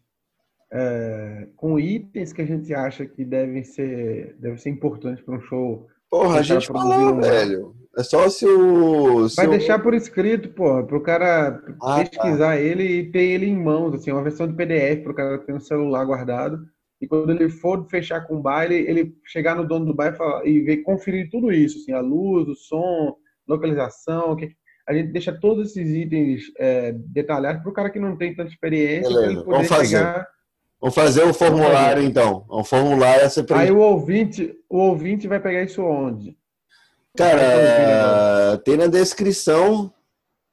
[0.72, 5.42] é, com itens que a gente acha que devem ser, devem ser importantes para um
[5.42, 5.88] show.
[6.10, 7.76] Porra, a gente falou, um- velho.
[7.98, 9.30] É só se o.
[9.30, 12.10] se Vai o- deixar por escrito, pô, para o cara Ah, tá.
[12.10, 15.38] pesquisar ele e ter ele em mãos, assim, uma versão de PDF para o cara
[15.40, 16.60] ter no celular guardado.
[17.02, 20.18] E quando ele for fechar com o baile, ele chegar no dono do baile e,
[20.18, 23.16] falar- e ver, conferir tudo isso, assim, a luz, o som,
[23.48, 24.50] localização, que
[24.88, 28.50] a gente deixa todos esses itens é, detalhados para o cara que não tem tanta
[28.52, 29.98] experiência, Beleza, ele poder vamos fazer.
[29.98, 30.28] chegar.
[30.86, 32.46] Vamos fazer um formulário, então.
[32.48, 36.38] Um formulário a ser Aí o ouvinte, o ouvinte vai pegar isso onde?
[37.18, 39.92] Cara, tem na descrição.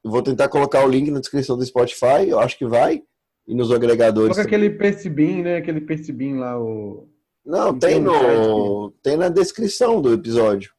[0.03, 2.27] Vou tentar colocar o link na descrição do Spotify.
[2.27, 3.03] Eu acho que vai.
[3.47, 4.31] E nos agregadores.
[4.31, 5.57] Coloca aquele Percibin, né?
[5.57, 7.07] Aquele Percibin lá, o.
[7.45, 8.91] Não, tem tem no.
[9.03, 10.73] Tem na descrição do episódio.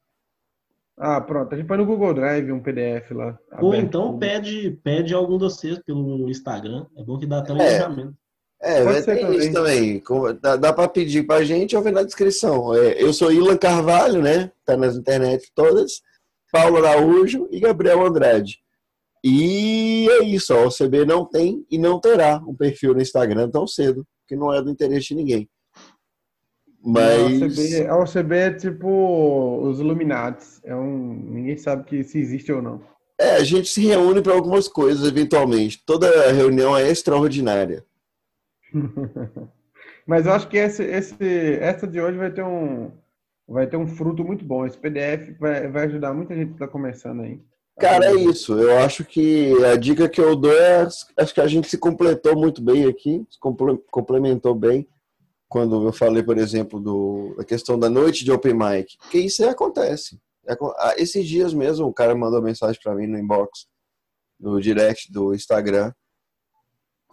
[0.97, 1.54] Ah, pronto.
[1.54, 3.38] A gente põe no Google Drive um PDF lá.
[3.60, 3.86] Ou aberto.
[3.86, 6.88] então pede, pede algum de vocês pelo Instagram.
[6.97, 7.68] É bom que dá até um É.
[7.68, 8.22] engajamento.
[8.66, 9.99] É, Pode vai ser ter isso também.
[9.99, 10.39] também.
[10.41, 12.74] Dá, dá para pedir pra gente ou ver na descrição.
[12.74, 14.51] É, eu sou Ilan Carvalho, né?
[14.66, 16.01] Tá nas internet todas.
[16.51, 18.59] Paulo Araújo e Gabriel Andrade.
[19.24, 23.49] E é isso, ó, o CB não tem e não terá um perfil no Instagram
[23.49, 25.49] tão cedo, que não é do interesse de ninguém.
[26.86, 30.59] A OCB, Mas a OCB é tipo os Illuminates.
[30.64, 32.82] É um, ninguém sabe que se existe ou não.
[33.20, 35.82] é, a gente se reúne para algumas coisas eventualmente.
[35.86, 37.86] Toda reunião é extraordinária.
[40.07, 42.91] Mas eu acho que esse, esse, essa de hoje vai ter um,
[43.47, 44.65] vai ter um fruto muito bom.
[44.65, 47.39] Esse PDF vai, vai ajudar muita gente que está começando aí.
[47.80, 48.53] Cara, é isso.
[48.59, 50.88] Eu acho que a dica que eu dou é.
[51.17, 54.88] Acho que a gente se completou muito bem aqui, se comple- complementou bem.
[55.49, 58.97] Quando eu falei, por exemplo, do, da questão da noite de open mic.
[58.97, 60.19] Porque isso aí acontece.
[60.47, 63.67] É ah, Esses dias mesmo, o cara mandou mensagem para mim no inbox,
[64.39, 65.93] no direct do Instagram,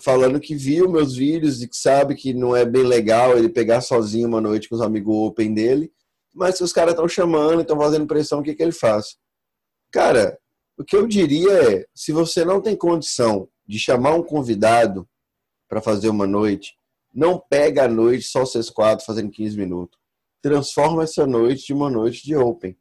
[0.03, 3.81] falando que viu meus vídeos e que sabe que não é bem legal ele pegar
[3.81, 5.93] sozinho uma noite com os amigos open dele,
[6.33, 9.17] mas se os caras estão chamando, estão fazendo pressão, o que, que ele faz?
[9.91, 10.39] Cara,
[10.79, 15.09] o que eu diria é, se você não tem condição de chamar um convidado
[15.69, 16.77] para fazer uma noite,
[17.13, 19.99] não pega a noite só vocês quatro fazendo 15 minutos.
[20.41, 22.77] Transforma essa noite de uma noite de open.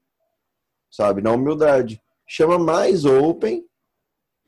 [0.90, 1.22] Sabe?
[1.22, 2.02] Na humildade.
[2.26, 3.66] Chama mais open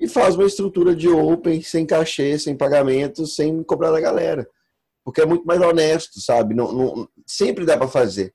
[0.02, 4.50] e faz uma estrutura de open sem cachê, sem pagamento, sem cobrar da galera.
[5.06, 6.56] Porque é muito mais honesto, sabe?
[6.56, 8.34] Não, não sempre dá para fazer.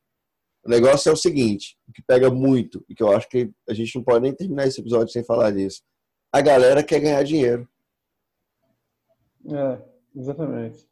[0.64, 3.74] O negócio é o seguinte, o que pega muito, e que eu acho que a
[3.74, 5.82] gente não pode nem terminar esse episódio sem falar disso.
[6.32, 7.68] A galera quer ganhar dinheiro.
[9.50, 9.78] É,
[10.14, 10.88] exatamente.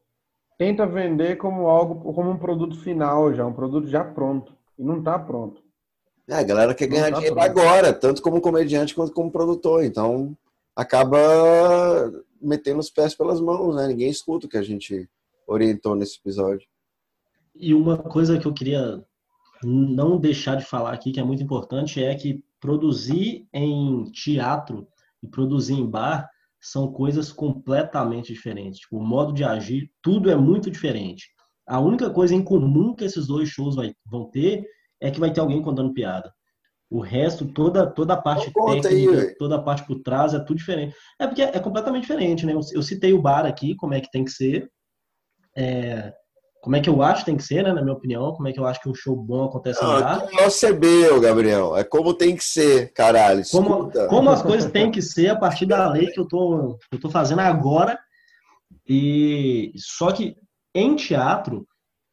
[0.58, 4.56] Tenta vender como algo, como um produto final já, um produto já pronto.
[4.76, 5.62] E não está pronto.
[6.28, 7.48] É, a galera quer ganhar tá dinheiro pronto.
[7.48, 9.84] agora, tanto como comediante quanto como produtor.
[9.84, 10.36] Então,
[10.76, 11.18] acaba
[12.40, 13.86] metendo os pés pelas mãos, né?
[13.86, 15.08] Ninguém escuta o que a gente
[15.46, 16.66] orientou nesse episódio.
[17.54, 19.02] E uma coisa que eu queria
[19.62, 24.86] não deixar de falar aqui, que é muito importante, é que produzir em teatro
[25.22, 26.28] e produzir em bar
[26.60, 28.80] são coisas completamente diferentes.
[28.80, 31.28] Tipo, o modo de agir, tudo é muito diferente.
[31.66, 34.66] A única coisa em comum que esses dois shows vai, vão ter
[35.00, 36.33] é que vai ter alguém contando piada.
[36.94, 40.58] O resto, toda, toda a parte técnica, aí, toda a parte por trás é tudo
[40.58, 40.94] diferente.
[41.18, 42.52] É porque é completamente diferente, né?
[42.52, 44.70] Eu, eu citei o bar aqui, como é que tem que ser.
[45.56, 46.12] É,
[46.62, 47.72] como é que eu acho que tem que ser, né?
[47.72, 50.24] Na minha opinião, como é que eu acho que um show bom acontece Não, lá.
[50.32, 51.76] Não é CB, Gabriel.
[51.76, 53.42] É como tem que ser, caralho.
[53.50, 57.00] Como, como, as coisas têm que ser a partir da lei que eu tô, eu
[57.00, 57.98] tô fazendo agora.
[58.88, 60.36] E só que
[60.72, 61.66] em teatro,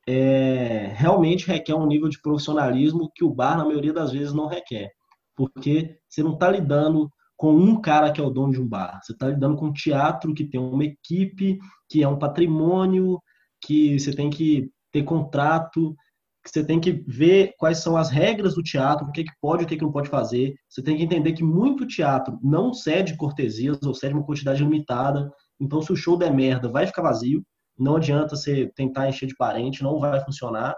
[0.08, 4.48] é, realmente requer um nível de profissionalismo que o bar, na maioria das vezes, não
[4.48, 4.90] requer.
[5.36, 9.00] Porque você não está lidando com um cara que é o dono de um bar.
[9.02, 11.58] Você está lidando com um teatro que tem uma equipe,
[11.90, 13.20] que é um patrimônio,
[13.64, 15.96] que você tem que ter contrato,
[16.44, 19.64] que você tem que ver quais são as regras do teatro, o que, que pode
[19.64, 20.54] e o que, que não pode fazer.
[20.68, 25.32] Você tem que entender que muito teatro não cede cortesias ou cede uma quantidade limitada.
[25.60, 27.44] Então, se o show der merda, vai ficar vazio.
[27.82, 30.76] Não adianta você tentar encher de parente, não vai funcionar.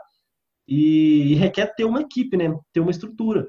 [0.67, 2.57] E, e requer ter uma equipe, né?
[2.71, 3.47] Ter uma estrutura.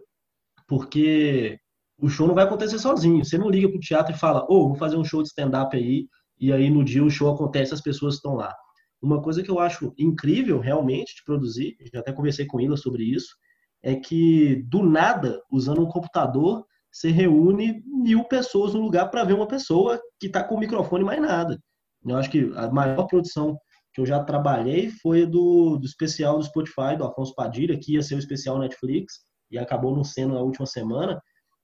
[0.67, 1.59] Porque
[1.97, 3.25] o show não vai acontecer sozinho.
[3.25, 5.77] Você não liga pro teatro e fala, ô, oh, vou fazer um show de stand-up
[5.77, 6.09] aí,
[6.41, 8.53] e aí no dia o show acontece as pessoas estão lá.
[9.01, 13.05] Uma coisa que eu acho incrível realmente de produzir, já até conversei com Ila sobre
[13.05, 13.37] isso,
[13.83, 19.35] é que do nada, usando um computador, você reúne mil pessoas no lugar para ver
[19.35, 21.61] uma pessoa que está com o microfone mais nada.
[22.07, 23.57] Eu acho que a maior produção
[23.93, 28.03] que eu já trabalhei foi do, do especial do Spotify, do Afonso Padilha, que ia
[28.03, 31.21] ser o especial Netflix, e acabou não sendo na última semana,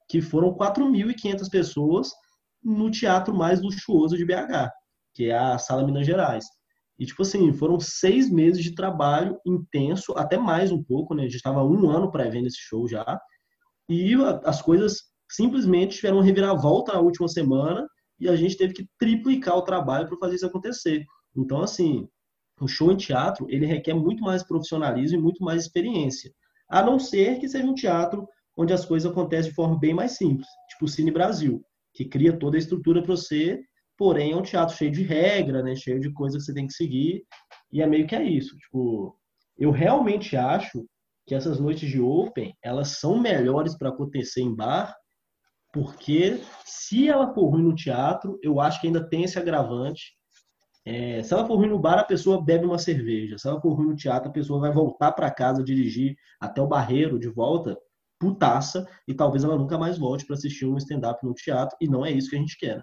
[0.08, 2.10] que foram 4.500 pessoas
[2.62, 4.70] no teatro mais luxuoso de BH,
[5.14, 6.44] que é a Sala Minas Gerais.
[6.98, 11.22] E, tipo assim, foram seis meses de trabalho intenso, até mais um pouco, né?
[11.22, 13.18] A gente estava um ano pré-vendo esse show já.
[13.88, 14.14] E
[14.44, 14.98] as coisas
[15.30, 17.88] simplesmente tiveram reviravolta na última semana
[18.20, 21.04] e a gente teve que triplicar o trabalho para fazer isso acontecer.
[21.36, 22.08] Então, assim,
[22.60, 26.32] o show em teatro, ele requer muito mais profissionalismo e muito mais experiência.
[26.68, 30.12] A não ser que seja um teatro onde as coisas acontecem de forma bem mais
[30.12, 31.64] simples, tipo o Cine Brasil,
[31.94, 33.60] que cria toda a estrutura para você,
[33.96, 36.74] porém é um teatro cheio de regra, né, cheio de coisas que você tem que
[36.74, 37.24] seguir,
[37.72, 38.56] e é meio que é isso.
[38.58, 39.16] Tipo,
[39.58, 40.84] eu realmente acho
[41.26, 44.94] que essas noites de open, elas são melhores para acontecer em bar
[45.72, 50.14] porque se ela for ruim no teatro, eu acho que ainda tem esse agravante.
[50.84, 53.38] É, se ela for ruim no bar, a pessoa bebe uma cerveja.
[53.38, 56.66] Se ela for ruim no teatro, a pessoa vai voltar para casa, dirigir até o
[56.66, 57.78] barreiro de volta,
[58.18, 62.04] putaça, e talvez ela nunca mais volte para assistir um stand-up no teatro, e não
[62.04, 62.82] é isso que a gente quer.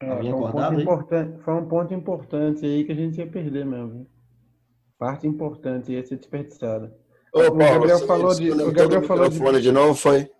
[0.00, 3.64] É, foi, um ponto importante, foi um ponto importante aí que a gente ia perder
[3.64, 4.06] mesmo.
[4.98, 6.94] Parte importante ia ser desperdiçada.
[7.32, 8.50] Ô, Paulo, o Gabriel falou de.
[8.50, 9.62] O Gabriel falou de...
[9.62, 10.30] de novo, foi?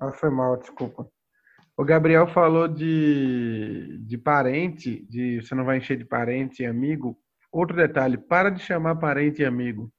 [0.00, 1.06] Ah, foi mal, desculpa.
[1.76, 7.18] O Gabriel falou de, de parente, de você não vai encher de parente e amigo.
[7.52, 9.92] Outro detalhe, para de chamar parente e amigo.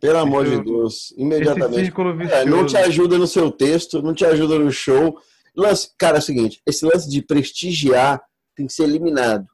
[0.00, 1.92] Pelo amor de Deus, imediatamente.
[2.30, 5.16] É, não te ajuda no seu texto, não te ajuda no show.
[5.56, 8.20] Lance, cara, é o seguinte, esse lance de prestigiar
[8.56, 9.46] tem que ser eliminado.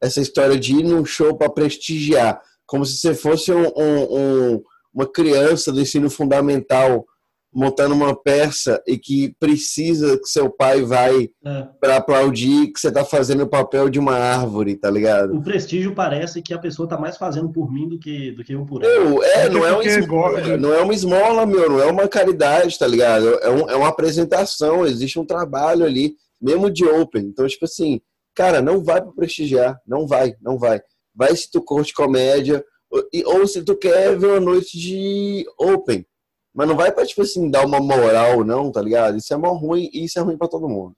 [0.00, 4.62] Essa história de ir num show para prestigiar, como se você fosse um, um, um,
[4.92, 7.06] uma criança do ensino fundamental
[7.52, 11.68] montando uma peça e que precisa que seu pai vai é.
[11.78, 15.36] para aplaudir que você tá fazendo o papel de uma árvore, tá ligado?
[15.36, 18.54] O prestígio parece que a pessoa tá mais fazendo por mim do que, do que
[18.54, 18.92] eu por ela.
[18.92, 22.78] Eu, é, não é, uma esmola, não é uma esmola, meu, não é uma caridade,
[22.78, 23.28] tá ligado?
[23.40, 26.14] É, um, é uma apresentação, existe um trabalho ali.
[26.40, 27.24] mesmo de Open.
[27.26, 28.00] Então, tipo assim,
[28.34, 30.80] cara, não vai para prestigiar, não vai, não vai.
[31.14, 36.06] Vai se tu curte comédia, ou, ou se tu quer ver uma noite de Open.
[36.54, 39.16] Mas não vai pra, tipo assim, dar uma moral, não, tá ligado?
[39.16, 40.94] Isso é mó ruim e isso é ruim para todo mundo.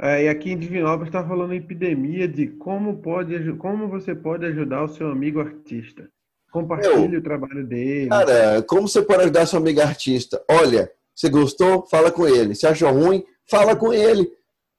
[0.00, 4.84] É, e aqui em Divinópolis está falando epidemia de como, pode, como você pode ajudar
[4.84, 6.08] o seu amigo artista.
[6.50, 8.08] Compartilhe o trabalho dele.
[8.08, 10.42] Cara, como você pode ajudar seu amigo artista?
[10.48, 11.86] Olha, você gostou?
[11.88, 12.54] Fala com ele.
[12.54, 13.24] Se achou ruim?
[13.50, 14.30] Fala com ele.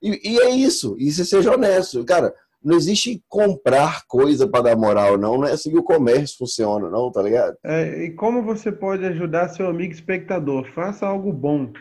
[0.01, 0.95] E, e é isso.
[0.97, 2.03] E você seja honesto.
[2.05, 2.33] Cara,
[2.63, 5.37] não existe comprar coisa para dar moral, não.
[5.37, 7.57] Não é assim que o comércio funciona, não, tá ligado?
[7.63, 10.65] É, e como você pode ajudar seu amigo espectador?
[10.73, 11.71] Faça algo bom.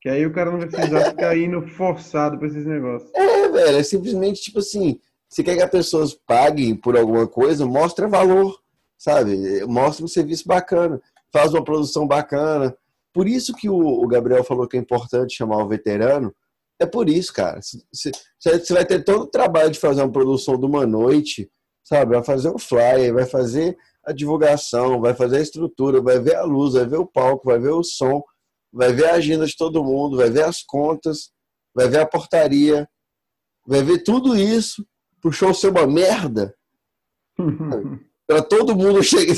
[0.00, 3.10] Que aí o cara não vai precisar ficar indo forçado para esses negócios.
[3.14, 7.66] É, velho, é simplesmente tipo assim, você quer que as pessoas paguem por alguma coisa,
[7.66, 8.58] mostra valor,
[8.98, 9.64] sabe?
[9.66, 11.00] Mostra um serviço bacana,
[11.32, 12.76] faz uma produção bacana.
[13.12, 16.34] Por isso que o Gabriel falou que é importante chamar o veterano.
[16.78, 17.60] É por isso, cara.
[17.60, 21.50] Você vai ter todo o trabalho de fazer uma produção de uma noite,
[21.82, 22.14] sabe?
[22.14, 26.44] Vai fazer o flyer, vai fazer a divulgação, vai fazer a estrutura, vai ver a
[26.44, 28.22] luz, vai ver o palco, vai ver o som
[28.76, 31.30] vai ver a agenda de todo mundo, vai ver as contas,
[31.74, 32.86] vai ver a portaria,
[33.66, 34.86] vai ver tudo isso
[35.20, 36.54] pro show ser uma merda.
[38.28, 39.34] para todo mundo chegar.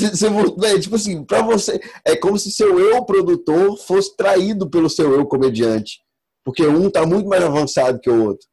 [0.79, 1.79] Tipo assim, para você.
[2.03, 6.01] É como se seu eu produtor fosse traído pelo seu eu comediante.
[6.43, 8.47] Porque um tá muito mais avançado que o outro.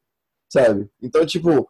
[0.53, 0.89] Sabe?
[1.03, 1.67] Então, tipo,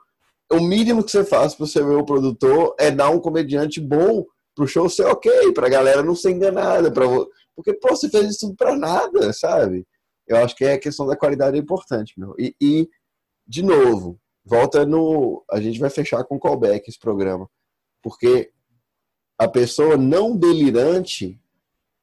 [0.50, 4.24] o mínimo que você faz pro seu eu produtor é dar um comediante bom
[4.54, 7.06] pro show ser ok, pra galera não ser enganada, pra,
[7.56, 9.86] porque, pô, você fez isso tudo pra nada, sabe?
[10.26, 12.34] Eu acho que é a questão da qualidade é importante, meu.
[12.38, 12.88] E, e,
[13.46, 15.42] de novo, volta no.
[15.50, 17.48] A gente vai fechar com callback esse programa.
[18.02, 18.50] Porque
[19.38, 21.40] a pessoa não delirante,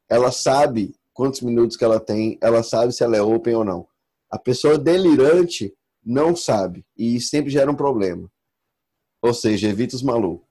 [0.10, 3.88] ela sabe quantos minutos que ela tem, ela sabe se ela é open ou não.
[4.34, 5.72] A pessoa delirante
[6.03, 6.84] não sabe.
[6.97, 8.27] E sempre gera um problema.
[9.22, 10.47] Ou seja, evita os malucos.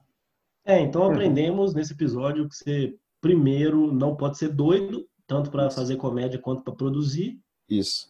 [0.64, 5.96] É, então aprendemos nesse episódio que você primeiro, não pode ser doido, tanto para fazer
[5.96, 7.38] comédia quanto para produzir.
[7.70, 8.08] Isso.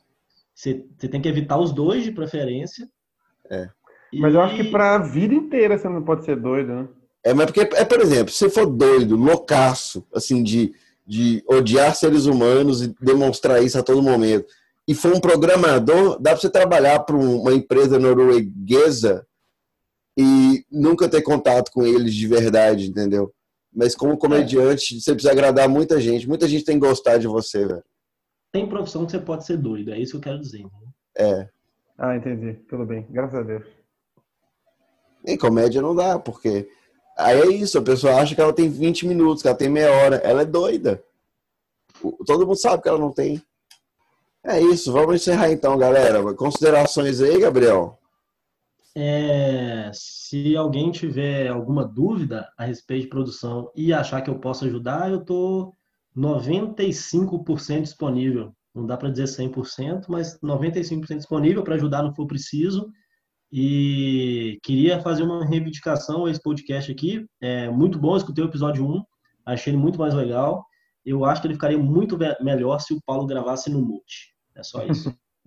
[0.54, 2.88] Você, você tem que evitar os dois de preferência.
[3.50, 3.68] É.
[4.12, 4.20] E...
[4.20, 6.88] Mas eu acho que para a vida inteira você não pode ser doido, né?
[7.24, 10.74] É, mas porque, é, por exemplo, se for doido, loucaço, assim, de,
[11.06, 14.46] de odiar seres humanos e demonstrar isso a todo momento,
[14.86, 19.26] e for um programador, dá para você trabalhar para uma empresa norueguesa
[20.18, 23.32] e nunca ter contato com eles de verdade, entendeu?
[23.72, 25.00] Mas como comediante, é.
[25.00, 26.28] você precisa agradar muita gente.
[26.28, 27.84] Muita gente tem que gostar de você, velho.
[28.52, 30.62] Tem profissão que você pode ser doido, é isso que eu quero dizer.
[30.62, 30.70] Né?
[31.16, 31.48] É.
[31.96, 32.54] Ah, entendi.
[32.68, 33.06] Tudo bem.
[33.08, 33.64] Graças a Deus.
[35.26, 36.68] Em comédia não dá, porque
[37.16, 39.90] aí é isso, a pessoa acha que ela tem 20 minutos, que ela tem meia
[39.90, 40.16] hora.
[40.16, 41.02] Ela é doida.
[42.26, 43.40] Todo mundo sabe que ela não tem.
[44.44, 46.34] É isso, vamos encerrar então, galera.
[46.34, 47.98] Considerações aí, Gabriel?
[48.94, 54.64] É, se alguém tiver alguma dúvida a respeito de produção e achar que eu posso
[54.64, 55.74] ajudar, eu estou
[56.16, 58.52] 95% disponível.
[58.74, 62.90] Não dá para dizer 100%, mas 95% disponível para ajudar no que for preciso.
[63.50, 67.26] E queria fazer uma reivindicação a esse podcast aqui.
[67.40, 69.02] É muito bom, escutei o episódio 1,
[69.46, 70.64] achei ele muito mais legal.
[71.04, 74.32] Eu acho que ele ficaria muito melhor se o Paulo gravasse no mute.
[74.56, 75.14] É só isso.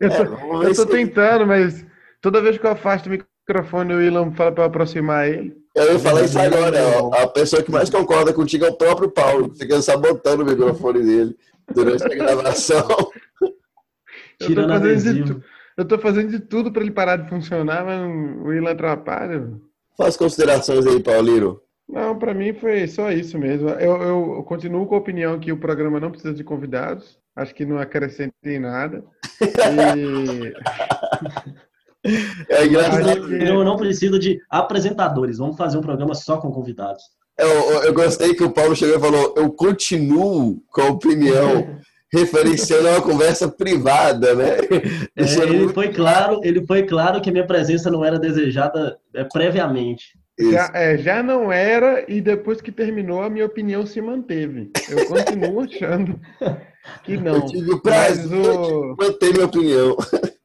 [0.00, 1.84] eu, tô, é, eu tô tentando, mas
[2.20, 5.56] toda vez que eu afasto o microfone, o Willam fala para aproximar ele.
[5.74, 6.78] Eu ia falar isso agora.
[7.22, 9.54] A pessoa que mais concorda contigo é o próprio Paulo.
[9.54, 11.36] Fica sabotando o microfone dele
[11.72, 12.88] durante a gravação.
[14.40, 15.42] Tirando eu tô fazendo de,
[15.76, 19.52] eu tô fazendo de tudo para ele parar de funcionar, mas o Willam atrapalha.
[19.96, 21.60] Faz considerações aí, Paulino.
[21.88, 23.70] Não, para mim foi só isso mesmo.
[23.70, 27.18] Eu, eu, continuo com a opinião que o programa não precisa de convidados.
[27.34, 29.04] Acho que não acrescenta em nada.
[29.40, 30.52] E...
[32.48, 33.34] É engraçado.
[33.34, 35.38] Eu não preciso de apresentadores.
[35.38, 37.02] Vamos fazer um programa só com convidados.
[37.36, 37.48] Eu,
[37.82, 41.76] eu gostei que o Paulo chegou e falou: eu continuo com a opinião.
[42.10, 44.56] referenciando uma conversa privada, né?
[45.14, 45.74] É, ele muito...
[45.74, 50.18] foi claro, ele foi claro que minha presença não era desejada é, previamente.
[50.38, 54.70] Já, é, já não era e depois que terminou a minha opinião se manteve.
[54.88, 56.20] Eu continuo achando
[57.02, 57.36] que não.
[57.36, 58.94] Eu tive o prazer o...
[58.94, 59.96] de manter minha opinião.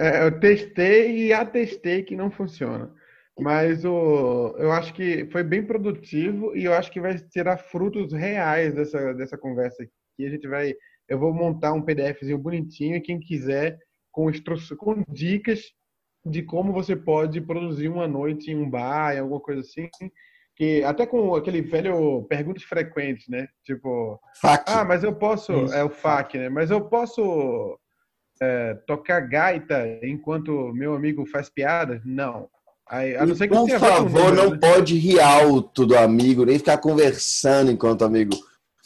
[0.00, 2.88] É, eu testei e atestei que não funciona.
[3.36, 8.12] Mas o, eu acho que foi bem produtivo e eu acho que vai tirar frutos
[8.12, 10.24] reais dessa, dessa conversa aqui.
[10.24, 10.72] A gente vai,
[11.08, 13.76] eu vou montar um PDFzinho bonitinho e quem quiser
[14.12, 14.30] com,
[14.76, 15.62] com dicas
[16.28, 19.88] de como você pode produzir uma noite em um bar, em alguma coisa assim.
[20.56, 23.46] Que, até com aquele velho perguntas frequentes, né?
[23.64, 24.64] Tipo, FAQ.
[24.66, 25.74] ah, mas eu posso, Isso.
[25.74, 26.48] é o FAQ, né?
[26.48, 27.78] Mas eu posso
[28.40, 32.02] é, tocar gaita enquanto meu amigo faz piada?
[32.04, 32.48] Não.
[32.88, 34.58] Aí, a não ser que Por favor, não né?
[34.58, 38.34] pode rir alto do amigo, nem ficar conversando enquanto o amigo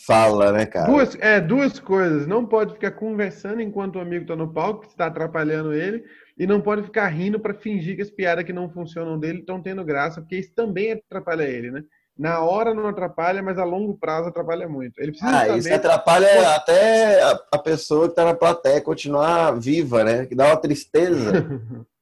[0.06, 0.86] fala, né, cara?
[0.86, 2.26] Duas, é, duas coisas.
[2.26, 6.04] Não pode ficar conversando enquanto o amigo está no palco, que está atrapalhando ele,
[6.38, 9.62] e não pode ficar rindo para fingir que as piadas que não funcionam dele estão
[9.62, 11.82] tendo graça, porque isso também atrapalha ele, né?
[12.18, 15.00] Na hora não atrapalha, mas a longo prazo atrapalha muito.
[15.00, 20.04] Ele precisa Ah, isso atrapalha até a, a pessoa que tá na plateia continuar viva,
[20.04, 20.26] né?
[20.26, 21.32] Que dá uma tristeza.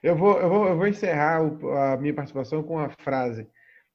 [0.00, 3.48] Eu vou, eu vou, eu vou encerrar a minha participação com uma frase.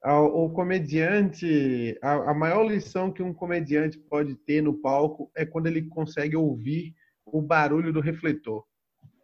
[0.04, 5.46] A- O comediante, a, a maior lição que um comediante pode ter no palco é
[5.46, 6.94] quando ele consegue ouvir
[7.26, 8.64] o barulho do refletor.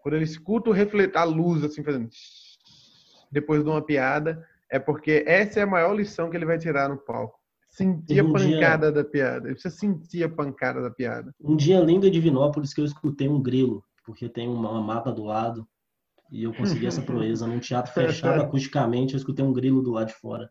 [0.01, 2.09] Quando ele escuta o refletor, a luz assim fazendo
[3.31, 6.89] depois de uma piada, é porque essa é a maior lição que ele vai tirar
[6.89, 7.37] no palco.
[7.69, 9.47] Sentir a Um dia- pancada da piada.
[9.47, 11.33] Ele precisa sentir a pancada da piada.
[11.39, 15.11] Um dia lindo em Divinópolis que eu escutei um grilo, porque tem uma, uma mata
[15.11, 15.67] do lado,
[16.31, 17.45] e eu consegui essa proeza.
[17.45, 20.49] Num teatro fechado acusticamente, eu escutei um grilo do lado de fora.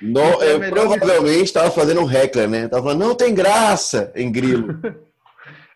[0.00, 2.68] No, é a eu provavelmente estava fazendo um heckler, né?
[2.68, 4.80] Tava falando, não tem graça em grilo.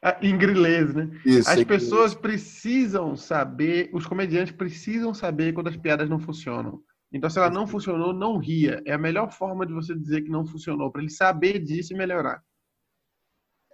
[0.07, 1.09] Ah, Em grilês, né?
[1.25, 1.49] Isso.
[1.49, 6.83] As pessoas precisam saber, os comediantes precisam saber quando as piadas não funcionam.
[7.11, 8.83] Então, se ela não funcionou, não ria.
[8.85, 11.97] É a melhor forma de você dizer que não funcionou, para ele saber disso e
[11.97, 12.43] melhorar.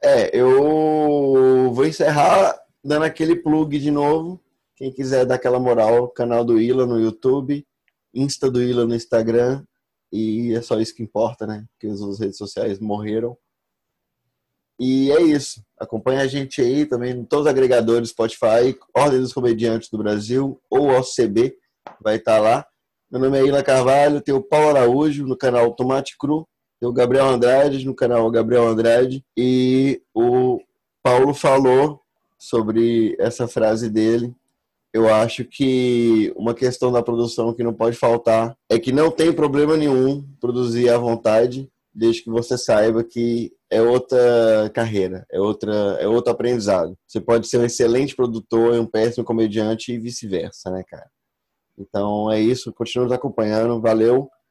[0.05, 4.41] É, eu vou encerrar dando aquele plug de novo.
[4.77, 7.67] Quem quiser dar aquela moral, canal do Ila no YouTube,
[8.15, 9.65] Insta do Ila no Instagram.
[10.13, 11.65] E é só isso que importa, né?
[11.73, 13.37] Porque as redes sociais morreram.
[14.79, 15.63] E é isso.
[15.79, 20.59] Acompanha a gente aí também em todos os agregadores Spotify, Ordem dos Comediantes do Brasil
[20.71, 21.55] ou OCB,
[22.03, 22.67] vai estar lá.
[23.11, 26.49] Meu nome é Ila Carvalho, tem o Paulo Araújo no canal Tomate Cru,
[26.81, 30.59] tem o Gabriel Andrade no canal Gabriel Andrade e o
[31.03, 32.01] Paulo falou
[32.39, 34.35] sobre essa frase dele.
[34.93, 39.33] Eu acho que uma questão da produção que não pode faltar é que não tem
[39.33, 45.73] problema nenhum produzir à vontade, desde que você saiba que é outra carreira, é outra
[46.01, 46.97] é outro aprendizado.
[47.07, 51.09] Você pode ser um excelente produtor e um péssimo comediante e vice-versa, né, cara?
[51.79, 54.29] Então é isso, continua nos acompanhando, valeu.